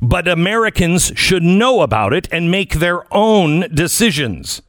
But 0.00 0.26
Americans 0.26 1.12
should 1.14 1.42
know 1.42 1.82
about 1.82 2.12
it 2.12 2.28
and 2.32 2.50
make 2.50 2.74
their 2.74 3.02
own 3.14 3.68
decisions. 3.74 4.62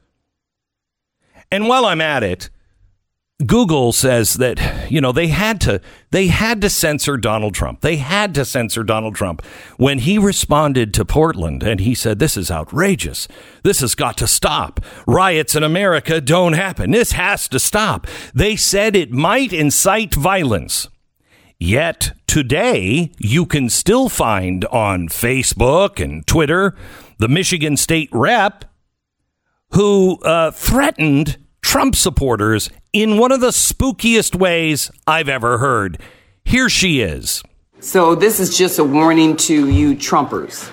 And 1.52 1.68
while 1.68 1.86
I'm 1.86 2.02
at 2.02 2.24
it, 2.24 2.50
Google 3.46 3.92
says 3.92 4.36
that 4.36 4.92
you 4.92 5.02
know 5.02 5.12
they 5.12 5.28
had 5.28 5.60
to 5.62 5.82
they 6.12 6.28
had 6.28 6.62
to 6.62 6.70
censor 6.70 7.18
Donald 7.18 7.56
Trump. 7.56 7.82
They 7.82 7.98
had 7.98 8.36
to 8.36 8.46
censor 8.46 8.84
Donald 8.84 9.16
Trump 9.16 9.44
when 9.78 10.00
he 10.00 10.18
responded 10.18 10.94
to 10.94 11.06
Portland 11.06 11.64
and 11.64 11.80
he 11.80 11.96
said 11.96 12.20
this 12.20 12.38
is 12.38 12.52
outrageous. 12.52 13.28
This 13.64 13.80
has 13.80 13.96
got 13.96 14.18
to 14.18 14.28
stop. 14.28 14.80
Riots 15.08 15.56
in 15.56 15.64
America 15.64 16.22
don't 16.22 16.54
happen. 16.54 16.92
This 16.92 17.14
has 17.14 17.48
to 17.50 17.60
stop. 17.60 18.08
They 18.34 18.56
said 18.56 18.96
it 18.96 19.12
might 19.12 19.54
incite 19.54 20.14
violence. 20.14 20.88
Yet 21.64 22.14
today, 22.26 23.12
you 23.20 23.46
can 23.46 23.70
still 23.70 24.10
find 24.10 24.66
on 24.66 25.10
Facebook 25.10 26.04
and 26.04 26.26
Twitter 26.26 26.76
the 27.20 27.28
Michigan 27.28 27.78
state 27.78 28.10
rep 28.12 28.66
who 29.74 30.20
uh, 30.24 30.50
threatened 30.50 31.38
Trump 31.62 31.96
supporters 31.96 32.72
in 32.94 33.20
one 33.20 33.32
of 33.32 33.42
the 33.42 33.50
spookiest 33.50 34.36
ways 34.36 34.90
I've 35.06 35.30
ever 35.30 35.60
heard. 35.60 36.02
Here 36.44 36.68
she 36.68 37.02
is. 37.02 37.44
So 37.80 38.16
this 38.16 38.40
is 38.40 38.58
just 38.58 38.80
a 38.80 38.84
warning 38.84 39.38
to 39.38 39.70
you 39.70 39.96
Trumpers. 39.96 40.68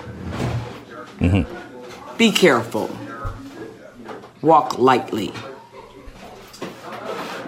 Be 2.17 2.31
careful. 2.31 2.89
Walk 4.41 4.79
lightly. 4.79 5.33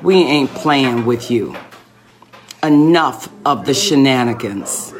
We 0.03 0.17
ain't 0.17 0.51
playing 0.51 1.07
with 1.07 1.31
you. 1.31 1.55
Enough 2.63 3.29
of 3.45 3.65
the 3.65 3.73
shenanigans. 3.73 4.93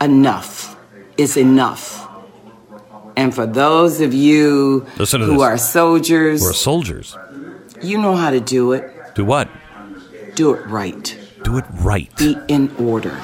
Enough 0.00 0.76
is 1.16 1.36
enough. 1.36 2.08
And 3.16 3.34
for 3.34 3.46
those 3.46 4.00
of 4.00 4.14
you 4.14 4.86
Listen 4.98 5.20
who 5.20 5.40
are 5.42 5.58
soldiers, 5.58 6.40
We're 6.42 6.52
soldiers. 6.52 7.16
you 7.82 7.98
know 7.98 8.14
how 8.16 8.30
to 8.30 8.40
do 8.40 8.72
it. 8.72 8.90
Do 9.14 9.24
what? 9.24 9.48
Do 10.34 10.54
it 10.54 10.66
right. 10.66 11.16
Do 11.42 11.58
it 11.58 11.64
right. 11.74 12.14
Be 12.16 12.36
in 12.48 12.74
order. 12.76 13.18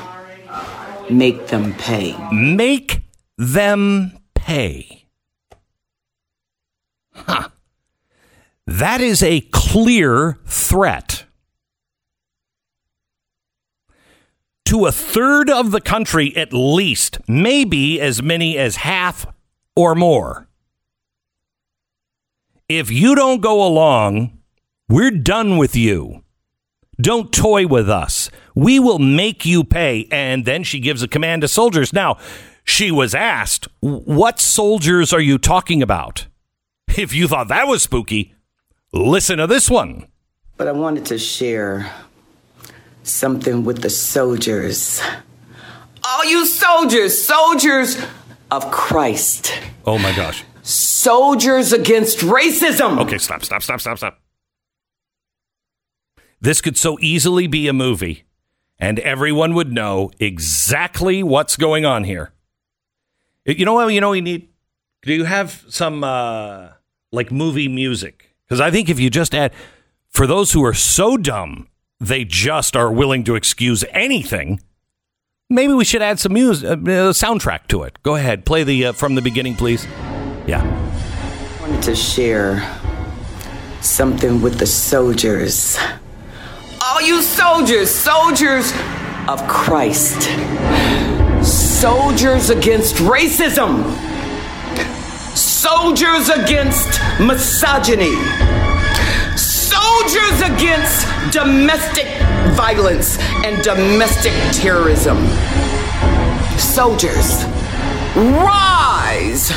Make 1.11 1.49
them 1.49 1.75
pay. 1.75 2.17
Make 2.33 3.03
them 3.37 4.19
pay. 4.35 5.07
Huh. 7.15 7.49
That 8.67 9.01
is 9.01 9.23
a 9.23 9.41
clear 9.53 10.39
threat. 10.47 11.24
To 14.67 14.87
a 14.87 14.93
third 14.93 15.51
of 15.51 15.73
the 15.73 15.81
country, 15.81 16.35
at 16.37 16.53
least, 16.53 17.19
maybe 17.29 18.01
as 18.01 18.23
many 18.23 18.57
as 18.59 18.77
half 18.77 19.27
or 19.77 19.95
more. 19.95 20.49
If 22.69 22.91
you 22.91 23.15
don't 23.15 23.43
go 23.43 23.65
along, 23.67 24.39
we're 24.89 25.11
done 25.11 25.59
with 25.59 25.77
you. 25.77 26.23
Don't 27.01 27.33
toy 27.33 27.67
with 27.67 27.91
us. 27.91 28.31
We 28.55 28.79
will 28.79 28.99
make 28.99 29.45
you 29.45 29.65
pay. 29.65 30.09
And 30.11 30.47
then 30.47 30.63
she 30.63 30.81
gives 30.81 31.03
a 31.03 31.09
command 31.09 31.43
to 31.43 31.49
soldiers. 31.49 31.93
Now, 31.93 32.17
she 32.65 32.91
was 32.91 33.15
asked, 33.15 33.69
What 33.81 34.41
soldiers 34.41 35.13
are 35.13 35.21
you 35.21 35.37
talking 35.37 35.83
about? 35.83 36.27
If 36.97 37.13
you 37.13 37.29
thought 37.29 37.49
that 37.49 37.67
was 37.67 37.83
spooky, 37.83 38.35
listen 38.93 39.39
to 39.39 39.47
this 39.47 39.69
one. 39.69 40.07
But 40.57 40.69
I 40.69 40.73
wanted 40.73 41.05
to 41.07 41.19
share 41.19 41.91
something 43.05 43.65
with 43.65 43.83
the 43.83 43.91
soldiers. 43.91 45.01
All 46.03 46.25
you 46.25 46.47
soldiers, 46.47 47.17
soldiers 47.23 48.03
of 48.51 48.71
Christ, 48.71 49.53
Oh 49.87 49.99
my 49.99 50.15
gosh. 50.15 50.45
soldiers 50.63 51.73
against 51.73 52.19
racism. 52.19 53.01
Okay, 53.03 53.19
stop, 53.19 53.45
stop, 53.45 53.63
stop, 53.63 53.81
stop, 53.81 53.99
stop. 53.99 54.19
This 56.41 56.61
could 56.61 56.77
so 56.77 56.99
easily 57.01 57.47
be 57.47 57.69
a 57.69 57.73
movie, 57.73 58.25
and 58.79 58.99
everyone 59.01 59.55
would 59.55 59.73
know 59.73 60.11
exactly 60.19 61.23
what's 61.23 61.57
going 61.57 61.85
on 61.87 62.05
here. 62.05 62.33
You 63.47 63.65
know 63.65 63.75
what? 63.75 63.89
You 63.93 64.01
know 64.01 64.11
we 64.11 64.21
need. 64.21 64.49
Do 65.03 65.13
you 65.15 65.25
have 65.25 65.65
some 65.69 66.05
uh, 66.05 66.69
like 67.13 67.31
movie 67.33 67.69
music? 67.69 68.35
Because 68.47 68.61
I 68.61 68.71
think 68.71 68.89
if 68.91 69.01
you 69.01 69.09
just 69.11 69.35
add, 69.35 69.53
for 70.11 70.27
those 70.27 70.53
who 70.53 70.65
are 70.65 70.75
so 70.75 71.17
dumb 71.17 71.69
they 72.07 72.25
just 72.25 72.77
are 72.77 72.93
willing 72.93 73.25
to 73.25 73.35
excuse 73.35 73.85
anything, 73.91 74.61
maybe 75.51 75.73
we 75.73 75.85
should 75.85 76.03
add 76.03 76.19
some 76.19 76.33
music, 76.33 76.69
uh, 76.69 76.75
soundtrack 77.13 77.67
to 77.69 77.83
it. 77.83 77.99
Go 78.03 78.15
ahead, 78.17 78.45
play 78.45 78.65
the 78.65 78.87
uh, 78.87 78.93
from 78.93 79.15
the 79.15 79.23
beginning, 79.23 79.55
please. 79.55 79.87
Yeah. 80.47 80.63
I 80.63 81.61
wanted 81.61 81.83
to 81.85 81.97
share 81.97 82.63
something 83.81 84.43
with 84.43 84.59
the 84.59 84.67
soldiers. 84.67 85.79
All 86.81 87.01
you 87.01 87.23
soldiers, 87.23 87.91
soldiers 87.91 88.73
of 89.29 89.47
Christ, 89.49 90.23
soldiers 91.43 92.51
against 92.51 92.97
racism, 92.97 93.85
soldiers 95.35 96.29
against 96.29 97.01
misogyny, 97.21 98.15
soldiers 100.07 100.41
against 100.43 101.33
domestic 101.33 102.07
violence 102.55 103.19
and 103.45 103.63
domestic 103.63 104.33
terrorism. 104.53 105.17
Soldiers, 106.59 107.45
rise! 108.15 109.51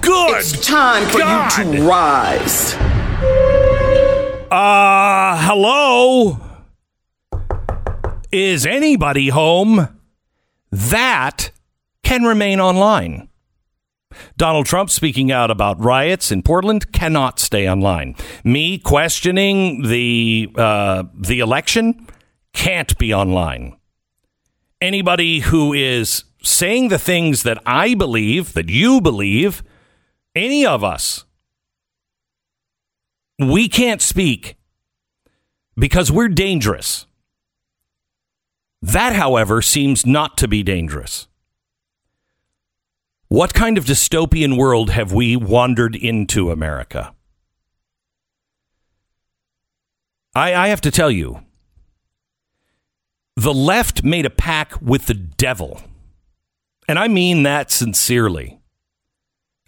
Good. 0.00 0.38
It's 0.38 0.66
time 0.66 1.06
for 1.08 1.18
God. 1.18 1.52
you 1.58 1.72
to 1.72 1.82
rise. 1.82 2.74
Uh, 4.50 5.36
hello? 5.46 6.38
Is 8.32 8.64
anybody 8.64 9.28
home? 9.28 9.88
That 10.70 11.50
can 12.02 12.22
remain 12.22 12.58
online. 12.58 13.28
Donald 14.40 14.64
Trump 14.64 14.88
speaking 14.88 15.30
out 15.30 15.50
about 15.50 15.78
riots 15.78 16.32
in 16.32 16.42
Portland 16.42 16.92
cannot 16.92 17.38
stay 17.38 17.68
online. 17.68 18.16
Me 18.42 18.78
questioning 18.78 19.82
the 19.82 20.48
uh, 20.56 21.02
the 21.14 21.40
election 21.40 22.06
can't 22.54 22.96
be 22.96 23.12
online. 23.12 23.76
Anybody 24.80 25.40
who 25.40 25.74
is 25.74 26.24
saying 26.42 26.88
the 26.88 26.98
things 26.98 27.42
that 27.42 27.58
I 27.66 27.94
believe, 27.94 28.54
that 28.54 28.70
you 28.70 29.02
believe, 29.02 29.62
any 30.34 30.64
of 30.64 30.82
us, 30.82 31.26
we 33.38 33.68
can't 33.68 34.00
speak 34.00 34.56
because 35.76 36.10
we're 36.10 36.28
dangerous. 36.28 37.04
That, 38.80 39.12
however, 39.12 39.60
seems 39.60 40.06
not 40.06 40.38
to 40.38 40.48
be 40.48 40.62
dangerous. 40.62 41.26
What 43.30 43.54
kind 43.54 43.78
of 43.78 43.84
dystopian 43.84 44.58
world 44.58 44.90
have 44.90 45.12
we 45.12 45.36
wandered 45.36 45.94
into, 45.94 46.50
America? 46.50 47.14
I, 50.34 50.52
I 50.52 50.68
have 50.68 50.80
to 50.80 50.90
tell 50.90 51.12
you, 51.12 51.40
the 53.36 53.54
left 53.54 54.02
made 54.02 54.26
a 54.26 54.30
pact 54.30 54.82
with 54.82 55.06
the 55.06 55.14
devil. 55.14 55.80
And 56.88 56.98
I 56.98 57.06
mean 57.06 57.44
that 57.44 57.70
sincerely. 57.70 58.58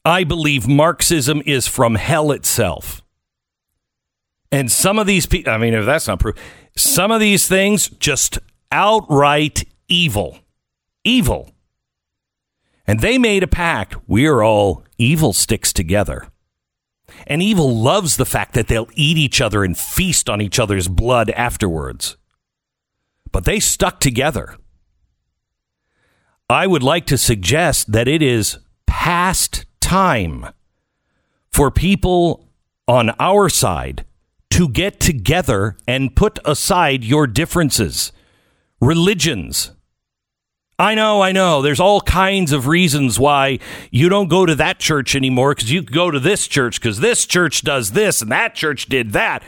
I 0.04 0.24
believe 0.24 0.66
Marxism 0.66 1.40
is 1.46 1.68
from 1.68 1.94
hell 1.94 2.32
itself. 2.32 3.00
And 4.50 4.72
some 4.72 4.98
of 4.98 5.06
these 5.06 5.26
people, 5.26 5.52
I 5.52 5.58
mean, 5.58 5.74
if 5.74 5.86
that's 5.86 6.08
not 6.08 6.18
proof, 6.18 6.34
some 6.76 7.12
of 7.12 7.20
these 7.20 7.46
things 7.46 7.88
just 7.88 8.40
outright 8.72 9.62
evil. 9.86 10.40
Evil. 11.04 11.52
And 12.86 13.00
they 13.00 13.18
made 13.18 13.42
a 13.42 13.48
pact. 13.48 13.96
We're 14.08 14.42
all 14.42 14.84
evil 14.98 15.32
sticks 15.32 15.72
together. 15.72 16.28
And 17.26 17.42
evil 17.42 17.76
loves 17.76 18.16
the 18.16 18.26
fact 18.26 18.54
that 18.54 18.68
they'll 18.68 18.88
eat 18.94 19.18
each 19.18 19.40
other 19.40 19.64
and 19.64 19.76
feast 19.76 20.28
on 20.28 20.40
each 20.40 20.58
other's 20.58 20.88
blood 20.88 21.30
afterwards. 21.30 22.16
But 23.30 23.44
they 23.44 23.60
stuck 23.60 24.00
together. 24.00 24.56
I 26.48 26.66
would 26.66 26.82
like 26.82 27.06
to 27.06 27.18
suggest 27.18 27.92
that 27.92 28.08
it 28.08 28.22
is 28.22 28.58
past 28.86 29.64
time 29.80 30.46
for 31.50 31.70
people 31.70 32.48
on 32.88 33.10
our 33.18 33.48
side 33.48 34.04
to 34.50 34.68
get 34.68 35.00
together 35.00 35.76
and 35.88 36.14
put 36.14 36.38
aside 36.44 37.04
your 37.04 37.26
differences, 37.26 38.12
religions. 38.80 39.72
I 40.82 40.96
know, 40.96 41.22
I 41.22 41.30
know. 41.30 41.62
There's 41.62 41.78
all 41.78 42.00
kinds 42.00 42.50
of 42.50 42.66
reasons 42.66 43.16
why 43.16 43.60
you 43.92 44.08
don't 44.08 44.26
go 44.26 44.44
to 44.44 44.56
that 44.56 44.80
church 44.80 45.14
anymore 45.14 45.54
because 45.54 45.70
you 45.70 45.80
go 45.80 46.10
to 46.10 46.18
this 46.18 46.48
church 46.48 46.80
because 46.80 46.98
this 46.98 47.24
church 47.24 47.62
does 47.62 47.92
this 47.92 48.20
and 48.20 48.32
that 48.32 48.56
church 48.56 48.86
did 48.86 49.12
that. 49.12 49.44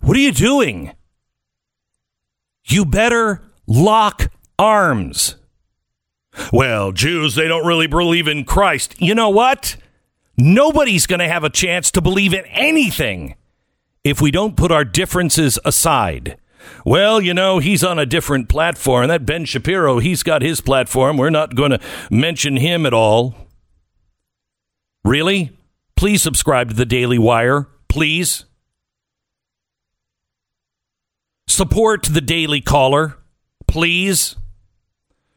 What 0.00 0.16
are 0.16 0.20
you 0.20 0.30
doing? 0.30 0.92
You 2.66 2.84
better 2.84 3.42
lock 3.66 4.30
arms. 4.60 5.34
Well, 6.52 6.92
Jews, 6.92 7.34
they 7.34 7.48
don't 7.48 7.66
really 7.66 7.88
believe 7.88 8.28
in 8.28 8.44
Christ. 8.44 8.94
You 9.00 9.16
know 9.16 9.30
what? 9.30 9.74
Nobody's 10.36 11.08
going 11.08 11.18
to 11.18 11.28
have 11.28 11.42
a 11.42 11.50
chance 11.50 11.90
to 11.90 12.00
believe 12.00 12.32
in 12.32 12.46
anything 12.46 13.34
if 14.04 14.20
we 14.20 14.30
don't 14.30 14.56
put 14.56 14.70
our 14.70 14.84
differences 14.84 15.58
aside. 15.64 16.38
Well, 16.84 17.20
you 17.20 17.34
know, 17.34 17.58
he's 17.58 17.82
on 17.82 17.98
a 17.98 18.06
different 18.06 18.48
platform. 18.48 19.08
That 19.08 19.26
Ben 19.26 19.44
Shapiro, 19.44 19.98
he's 19.98 20.22
got 20.22 20.42
his 20.42 20.60
platform. 20.60 21.16
We're 21.16 21.30
not 21.30 21.54
going 21.54 21.70
to 21.70 21.80
mention 22.10 22.56
him 22.56 22.86
at 22.86 22.94
all. 22.94 23.34
Really? 25.04 25.56
Please 25.96 26.22
subscribe 26.22 26.68
to 26.68 26.74
the 26.74 26.86
Daily 26.86 27.18
Wire. 27.18 27.68
Please. 27.88 28.44
Support 31.46 32.04
the 32.04 32.20
Daily 32.20 32.60
Caller. 32.60 33.16
Please. 33.66 34.36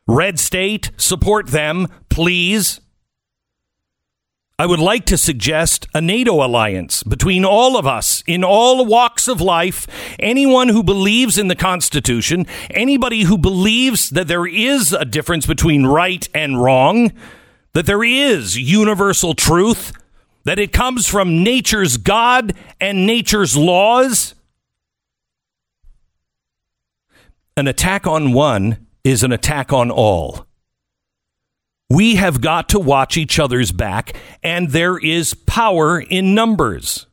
Red 0.08 0.40
State, 0.40 0.92
support 0.98 1.48
them, 1.48 1.88
please. 2.10 2.81
I 4.62 4.68
would 4.68 4.80
like 4.80 5.06
to 5.06 5.18
suggest 5.18 5.88
a 5.92 6.02
NATO 6.02 6.46
alliance 6.46 7.02
between 7.02 7.44
all 7.44 7.76
of 7.76 7.88
us 7.88 8.24
in 8.28 8.44
all 8.44 8.86
walks 8.86 9.28
of 9.28 9.42
life. 9.42 9.88
Anyone 10.20 10.70
who 10.70 10.84
believes 10.84 11.40
in 11.40 11.48
the 11.48 11.56
Constitution, 11.56 12.46
anybody 12.70 13.24
who 13.24 13.40
believes 13.40 14.12
that 14.12 14.28
there 14.28 14.46
is 14.46 14.94
a 14.94 15.04
difference 15.04 15.48
between 15.48 15.88
right 15.88 16.30
and 16.36 16.62
wrong, 16.62 17.12
that 17.74 17.88
there 17.88 18.04
is 18.04 18.56
universal 18.56 19.34
truth, 19.34 19.94
that 20.44 20.60
it 20.60 20.72
comes 20.72 21.08
from 21.08 21.44
nature's 21.44 21.98
God 21.98 22.54
and 22.80 23.08
nature's 23.08 23.58
laws. 23.58 24.36
An 27.58 27.66
attack 27.66 28.06
on 28.06 28.32
one 28.32 28.86
is 29.04 29.24
an 29.24 29.32
attack 29.32 29.74
on 29.74 29.90
all. 29.90 30.46
We 31.92 32.16
have 32.16 32.40
got 32.40 32.70
to 32.70 32.80
watch 32.80 33.18
each 33.18 33.38
other's 33.38 33.74
back, 33.74 34.16
and 34.42 34.70
there 34.70 34.98
is 34.98 35.34
power 35.34 36.00
in 36.00 36.34
numbers. 36.34 37.06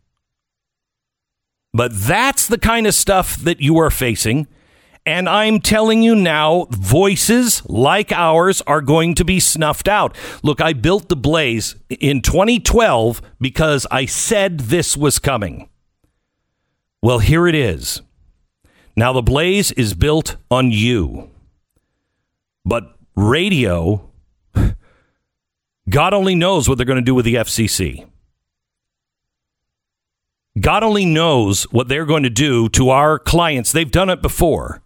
But 1.74 1.91
that's 1.93 2.47
the 2.47 2.59
kind 2.59 2.87
of 2.87 2.95
stuff 2.95 3.35
that 3.39 3.61
you 3.61 3.76
are 3.79 3.91
facing. 3.91 4.47
And 5.05 5.29
I'm 5.29 5.59
telling 5.59 6.03
you 6.05 6.14
now, 6.14 6.68
voices 6.70 7.68
like 7.68 8.12
ours 8.12 8.62
are 8.68 8.81
going 8.81 9.16
to 9.16 9.24
be 9.24 9.41
snuffed 9.41 9.89
out. 9.89 10.16
Look, 10.45 10.61
I 10.61 10.74
built 10.74 11.09
the 11.09 11.16
Blaze 11.16 11.74
in 11.89 12.22
2012 12.22 13.20
because 13.41 13.85
I 13.91 14.07
said 14.07 14.61
this 14.61 14.97
was 14.97 15.18
coming. 15.18 15.68
Well, 17.03 17.18
here 17.18 17.49
it 17.49 17.57
is. 17.57 18.01
Now, 18.95 19.12
the 19.12 19.22
Blaze 19.22 19.72
is 19.72 19.95
built 19.95 20.37
on 20.53 20.70
you. 20.70 21.31
But 22.64 22.97
radio, 23.16 24.08
God 25.89 26.12
only 26.12 26.34
knows 26.34 26.68
what 26.68 26.76
they're 26.76 26.84
going 26.84 26.97
to 26.97 27.03
do 27.03 27.14
with 27.14 27.24
the 27.24 27.36
FCC. 27.36 28.07
God 30.61 30.82
only 30.82 31.07
knows 31.07 31.64
what 31.64 31.89
they're 31.89 32.05
going 32.05 32.24
to 32.24 32.30
do 32.30 32.68
to 32.70 32.91
our 32.91 33.18
clients. 33.18 33.72
They've 33.72 33.91
done 33.91 34.11
it 34.11 34.20
before. 34.20 34.82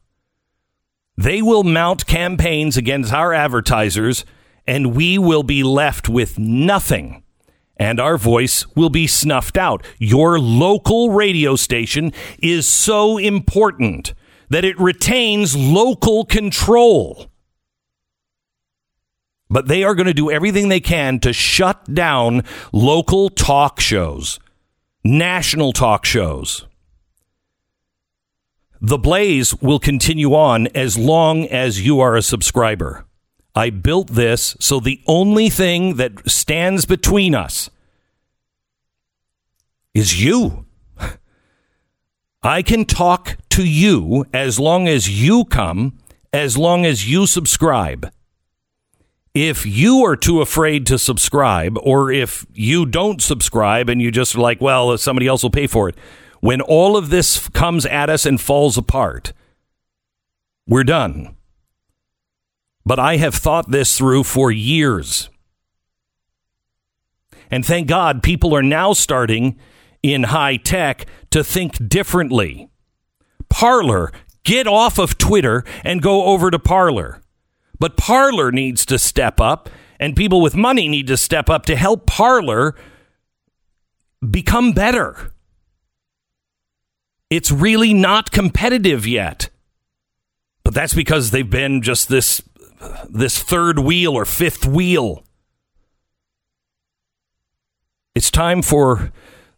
They 1.16 1.42
will 1.42 1.64
mount 1.64 2.06
campaigns 2.06 2.76
against 2.76 3.12
our 3.12 3.32
advertisers, 3.32 4.24
and 4.66 4.94
we 4.94 5.18
will 5.18 5.42
be 5.42 5.62
left 5.62 6.08
with 6.08 6.38
nothing. 6.38 7.22
And 7.76 7.98
our 7.98 8.18
voice 8.18 8.66
will 8.76 8.90
be 8.90 9.06
snuffed 9.06 9.56
out. 9.56 9.84
Your 9.98 10.38
local 10.38 11.10
radio 11.10 11.56
station 11.56 12.12
is 12.38 12.68
so 12.68 13.18
important 13.18 14.14
that 14.50 14.64
it 14.64 14.78
retains 14.78 15.56
local 15.56 16.24
control 16.26 17.31
but 19.52 19.68
they 19.68 19.84
are 19.84 19.94
going 19.94 20.06
to 20.06 20.14
do 20.14 20.30
everything 20.30 20.70
they 20.70 20.80
can 20.80 21.20
to 21.20 21.30
shut 21.30 21.92
down 21.92 22.42
local 22.72 23.28
talk 23.28 23.78
shows, 23.78 24.40
national 25.04 25.72
talk 25.72 26.06
shows. 26.06 26.66
The 28.80 28.96
Blaze 28.96 29.54
will 29.56 29.78
continue 29.78 30.34
on 30.34 30.68
as 30.68 30.96
long 30.96 31.44
as 31.44 31.84
you 31.84 32.00
are 32.00 32.16
a 32.16 32.22
subscriber. 32.22 33.04
I 33.54 33.68
built 33.68 34.08
this 34.08 34.56
so 34.58 34.80
the 34.80 35.02
only 35.06 35.50
thing 35.50 35.96
that 35.96 36.28
stands 36.28 36.86
between 36.86 37.34
us 37.34 37.68
is 39.92 40.24
you. 40.24 40.64
I 42.42 42.62
can 42.62 42.86
talk 42.86 43.36
to 43.50 43.66
you 43.66 44.24
as 44.32 44.58
long 44.58 44.88
as 44.88 45.10
you 45.10 45.44
come, 45.44 45.98
as 46.32 46.56
long 46.56 46.86
as 46.86 47.08
you 47.08 47.26
subscribe 47.26 48.10
if 49.34 49.64
you 49.64 50.04
are 50.04 50.16
too 50.16 50.42
afraid 50.42 50.86
to 50.86 50.98
subscribe, 50.98 51.78
or 51.82 52.10
if 52.12 52.44
you 52.52 52.84
don't 52.84 53.22
subscribe 53.22 53.88
and 53.88 54.00
you 54.02 54.10
just 54.10 54.36
like, 54.36 54.60
well, 54.60 54.96
somebody 54.98 55.26
else 55.26 55.42
will 55.42 55.50
pay 55.50 55.66
for 55.66 55.88
it, 55.88 55.96
when 56.40 56.60
all 56.60 56.96
of 56.96 57.08
this 57.08 57.48
comes 57.50 57.86
at 57.86 58.10
us 58.10 58.26
and 58.26 58.40
falls 58.40 58.76
apart, 58.76 59.32
we're 60.66 60.84
done. 60.84 61.36
But 62.84 62.98
I 62.98 63.16
have 63.16 63.34
thought 63.34 63.70
this 63.70 63.96
through 63.96 64.24
for 64.24 64.50
years. 64.50 65.30
And 67.50 67.64
thank 67.64 67.86
God 67.86 68.22
people 68.22 68.54
are 68.56 68.62
now 68.62 68.92
starting 68.92 69.58
in 70.02 70.24
high 70.24 70.56
tech 70.56 71.06
to 71.30 71.44
think 71.44 71.88
differently. 71.88 72.68
Parler, 73.48 74.10
get 74.42 74.66
off 74.66 74.98
of 74.98 75.16
Twitter 75.16 75.64
and 75.84 76.02
go 76.02 76.24
over 76.24 76.50
to 76.50 76.58
Parler. 76.58 77.21
But 77.82 77.96
Parler 77.96 78.52
needs 78.52 78.86
to 78.86 78.96
step 78.96 79.40
up, 79.40 79.68
and 79.98 80.14
people 80.14 80.40
with 80.40 80.54
money 80.54 80.86
need 80.86 81.08
to 81.08 81.16
step 81.16 81.50
up 81.50 81.66
to 81.66 81.74
help 81.74 82.06
Parler 82.06 82.76
become 84.30 84.70
better. 84.70 85.32
It's 87.28 87.50
really 87.50 87.92
not 87.92 88.30
competitive 88.30 89.04
yet. 89.04 89.48
But 90.62 90.74
that's 90.74 90.94
because 90.94 91.32
they've 91.32 91.50
been 91.50 91.82
just 91.82 92.08
this 92.08 92.40
this 93.10 93.42
third 93.42 93.80
wheel 93.80 94.14
or 94.14 94.26
fifth 94.26 94.64
wheel. 94.64 95.24
It's 98.14 98.30
time 98.30 98.62
for 98.62 99.10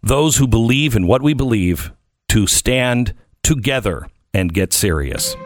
those 0.03 0.39
who 0.39 0.49
believe 0.49 0.97
in 0.97 1.07
what 1.07 1.20
we 1.20 1.35
believe 1.35 1.93
to 2.29 2.47
stand 2.47 3.12
together 3.43 4.09
and 4.33 4.55
get 4.55 4.72
serious. 4.72 5.37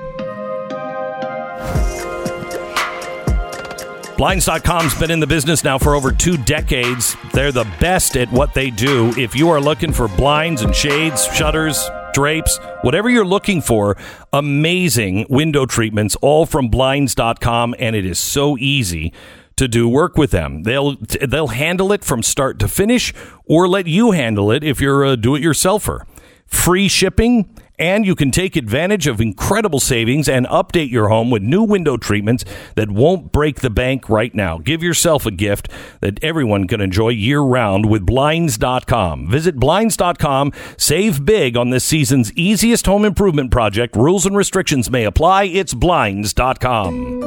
Blinds.com's 4.19 4.97
been 4.97 5.12
in 5.12 5.21
the 5.21 5.29
business 5.29 5.62
now 5.62 5.79
for 5.79 5.95
over 5.95 6.11
two 6.11 6.37
decades. 6.39 7.16
They're 7.33 7.53
the 7.53 7.73
best 7.79 8.16
at 8.16 8.29
what 8.33 8.53
they 8.53 8.69
do. 8.69 9.12
If 9.16 9.37
you 9.37 9.49
are 9.51 9.61
looking 9.61 9.93
for 9.93 10.09
blinds 10.09 10.62
and 10.62 10.75
shades, 10.75 11.25
shutters, 11.27 11.89
drapes, 12.12 12.59
whatever 12.83 13.09
you're 13.09 13.25
looking 13.25 13.62
for, 13.62 13.97
amazing 14.33 15.27
window 15.31 15.66
treatments, 15.66 16.16
all 16.16 16.47
from 16.47 16.69
Blinds.com, 16.69 17.77
and 17.79 17.95
it 17.95 18.05
is 18.05 18.19
so 18.19 18.59
easy 18.59 19.12
to 19.55 19.69
do 19.69 19.89
work 19.89 20.16
with 20.16 20.33
them. 20.33 20.64
They'll 20.64 20.97
they'll 20.97 21.47
handle 21.47 21.93
it 21.93 22.03
from 22.03 22.25
start 22.25 22.59
to 22.59 22.66
finish, 22.66 23.14
or 23.45 23.69
let 23.69 23.87
you 23.87 24.11
handle 24.11 24.51
it 24.51 24.64
if 24.64 24.81
you're 24.81 25.05
a 25.05 25.16
do-it-yourselfer. 25.16 26.01
Free 26.45 26.89
shipping 26.89 27.55
And 27.79 28.05
you 28.05 28.14
can 28.14 28.31
take 28.31 28.57
advantage 28.57 29.07
of 29.07 29.20
incredible 29.20 29.81
savings 29.81 30.29
and 30.29 30.47
update 30.47 30.91
your 30.91 31.09
home 31.09 31.31
with 31.31 31.43
new 31.43 31.62
window 31.62 31.97
treatments 31.97 32.45
that 32.74 32.91
won't 32.91 33.31
break 33.33 33.61
the 33.61 33.70
bank 33.70 34.09
right 34.09 34.35
now. 34.35 34.59
Give 34.59 34.83
yourself 34.83 35.26
a 35.26 35.31
gift 35.31 35.68
that 36.01 36.22
everyone 36.22 36.66
can 36.66 36.81
enjoy 36.81 37.11
year 37.11 37.41
round 37.41 37.87
with 37.87 38.05
Blinds.com. 38.05 39.31
Visit 39.31 39.57
Blinds.com. 39.57 40.53
Save 40.76 41.24
big 41.24 41.57
on 41.57 41.70
this 41.70 41.85
season's 41.85 42.33
easiest 42.33 42.87
home 42.87 43.05
improvement 43.05 43.51
project. 43.51 43.97
Rules 43.97 44.26
and 44.26 44.37
restrictions 44.37 44.91
may 44.91 45.05
apply. 45.05 45.45
It's 45.45 45.74
Blinds.com. 45.74 47.20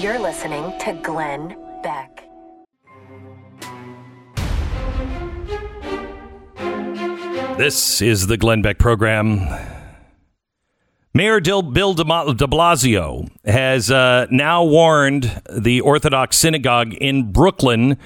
You're 0.00 0.18
listening 0.18 0.72
to 0.80 0.92
Glenn 1.02 1.56
Beck. 1.82 2.19
This 7.60 8.00
is 8.00 8.26
the 8.26 8.38
Glenn 8.38 8.62
Beck 8.62 8.78
program. 8.78 9.46
Mayor 11.12 11.42
Bill 11.42 11.92
de 11.92 12.04
Blasio 12.04 13.28
has 13.44 13.90
uh, 13.90 14.26
now 14.30 14.64
warned 14.64 15.42
the 15.54 15.82
Orthodox 15.82 16.38
synagogue 16.38 16.94
in 16.94 17.32
Brooklyn 17.32 17.98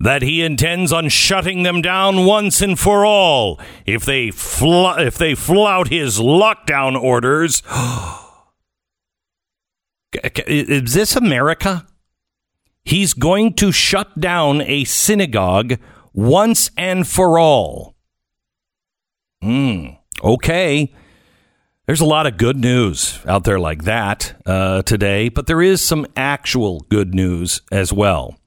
that 0.00 0.22
he 0.22 0.42
intends 0.42 0.92
on 0.92 1.08
shutting 1.08 1.62
them 1.62 1.82
down 1.82 2.26
once 2.26 2.60
and 2.60 2.76
for 2.76 3.06
all 3.06 3.60
if 3.86 4.04
they 4.04 4.32
fl- 4.32 4.98
if 4.98 5.16
they 5.16 5.36
flout 5.36 5.86
his 5.86 6.18
lockdown 6.18 7.00
orders. 7.00 7.62
is 10.48 10.94
this 10.94 11.14
America? 11.14 11.86
He's 12.82 13.14
going 13.14 13.54
to 13.54 13.70
shut 13.70 14.18
down 14.18 14.62
a 14.62 14.82
synagogue 14.82 15.78
once 16.12 16.72
and 16.76 17.06
for 17.06 17.38
all. 17.38 17.94
Hmm. 19.42 19.86
Okay. 20.22 20.92
There's 21.86 22.00
a 22.00 22.06
lot 22.06 22.26
of 22.26 22.36
good 22.36 22.56
news 22.56 23.18
out 23.26 23.44
there 23.44 23.58
like 23.58 23.84
that 23.84 24.40
uh, 24.46 24.82
today, 24.82 25.28
but 25.28 25.46
there 25.46 25.60
is 25.60 25.82
some 25.82 26.06
actual 26.14 26.80
good 26.88 27.14
news 27.14 27.62
as 27.72 27.92
well. 27.92 28.38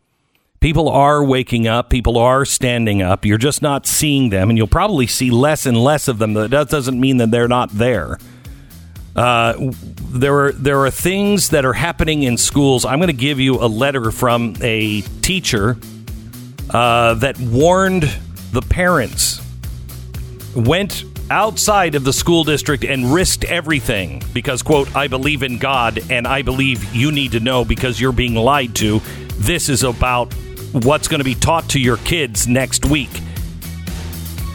People 0.62 0.88
are 0.88 1.22
waking 1.22 1.68
up. 1.68 1.90
People 1.90 2.18
are 2.18 2.46
standing 2.46 3.02
up. 3.02 3.26
You're 3.26 3.38
just 3.38 3.62
not 3.62 3.86
seeing 3.86 4.30
them, 4.30 4.50
and 4.50 4.58
you'll 4.58 4.68
probably 4.68 5.08
see 5.08 5.30
less 5.30 5.66
and 5.66 5.76
less 5.76 6.08
of 6.08 6.20
them. 6.20 6.36
That 6.36 6.70
doesn't 6.70 6.98
mean 6.98 7.18
that 7.18 7.32
they're 7.32 7.50
not 7.50 7.70
there. 7.72 8.18
Uh, 9.14 9.72
there 10.10 10.46
are 10.46 10.52
there 10.54 10.80
are 10.80 10.90
things 10.90 11.50
that 11.50 11.66
are 11.66 11.74
happening 11.74 12.24
in 12.24 12.38
schools. 12.38 12.86
I'm 12.86 13.00
going 13.00 13.08
to 13.08 13.14
give 13.14 13.42
you 13.42 13.56
a 13.56 13.68
letter 13.68 14.10
from 14.10 14.56
a 14.62 15.02
teacher 15.22 15.78
uh, 16.70 17.16
that 17.16 17.38
warned 17.42 18.04
the 18.54 18.62
parents 18.62 19.43
went 20.56 21.06
outside 21.30 21.96
of 21.96 22.04
the 22.04 22.14
school 22.14 22.44
district 22.44 22.84
and 22.84 23.14
risked 23.14 23.44
everything 23.46 24.22
because 24.34 24.62
quote 24.62 24.94
i 24.96 25.08
believe 25.08 25.42
in 25.42 25.58
god 25.58 26.00
and 26.12 26.28
i 26.28 26.42
believe 26.42 26.94
you 26.94 27.12
need 27.12 27.32
to 27.32 27.40
know 27.40 27.64
because 27.64 28.00
you're 28.00 28.12
being 28.12 28.36
lied 28.36 28.76
to. 28.76 29.00
This 29.38 29.68
is 29.68 29.84
about 29.84 30.34
what's 30.72 31.08
going 31.08 31.20
to 31.20 31.26
be 31.26 31.36
taught 31.36 31.70
to 31.70 31.80
your 31.80 31.98
kids 31.98 32.48
next 32.48 32.86
week. 32.86 33.10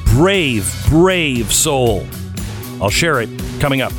Brave 0.06 0.72
brave 0.88 1.52
soul. 1.52 2.06
I'll 2.80 2.90
share 2.90 3.20
it 3.20 3.28
coming 3.60 3.82
up 3.82 3.92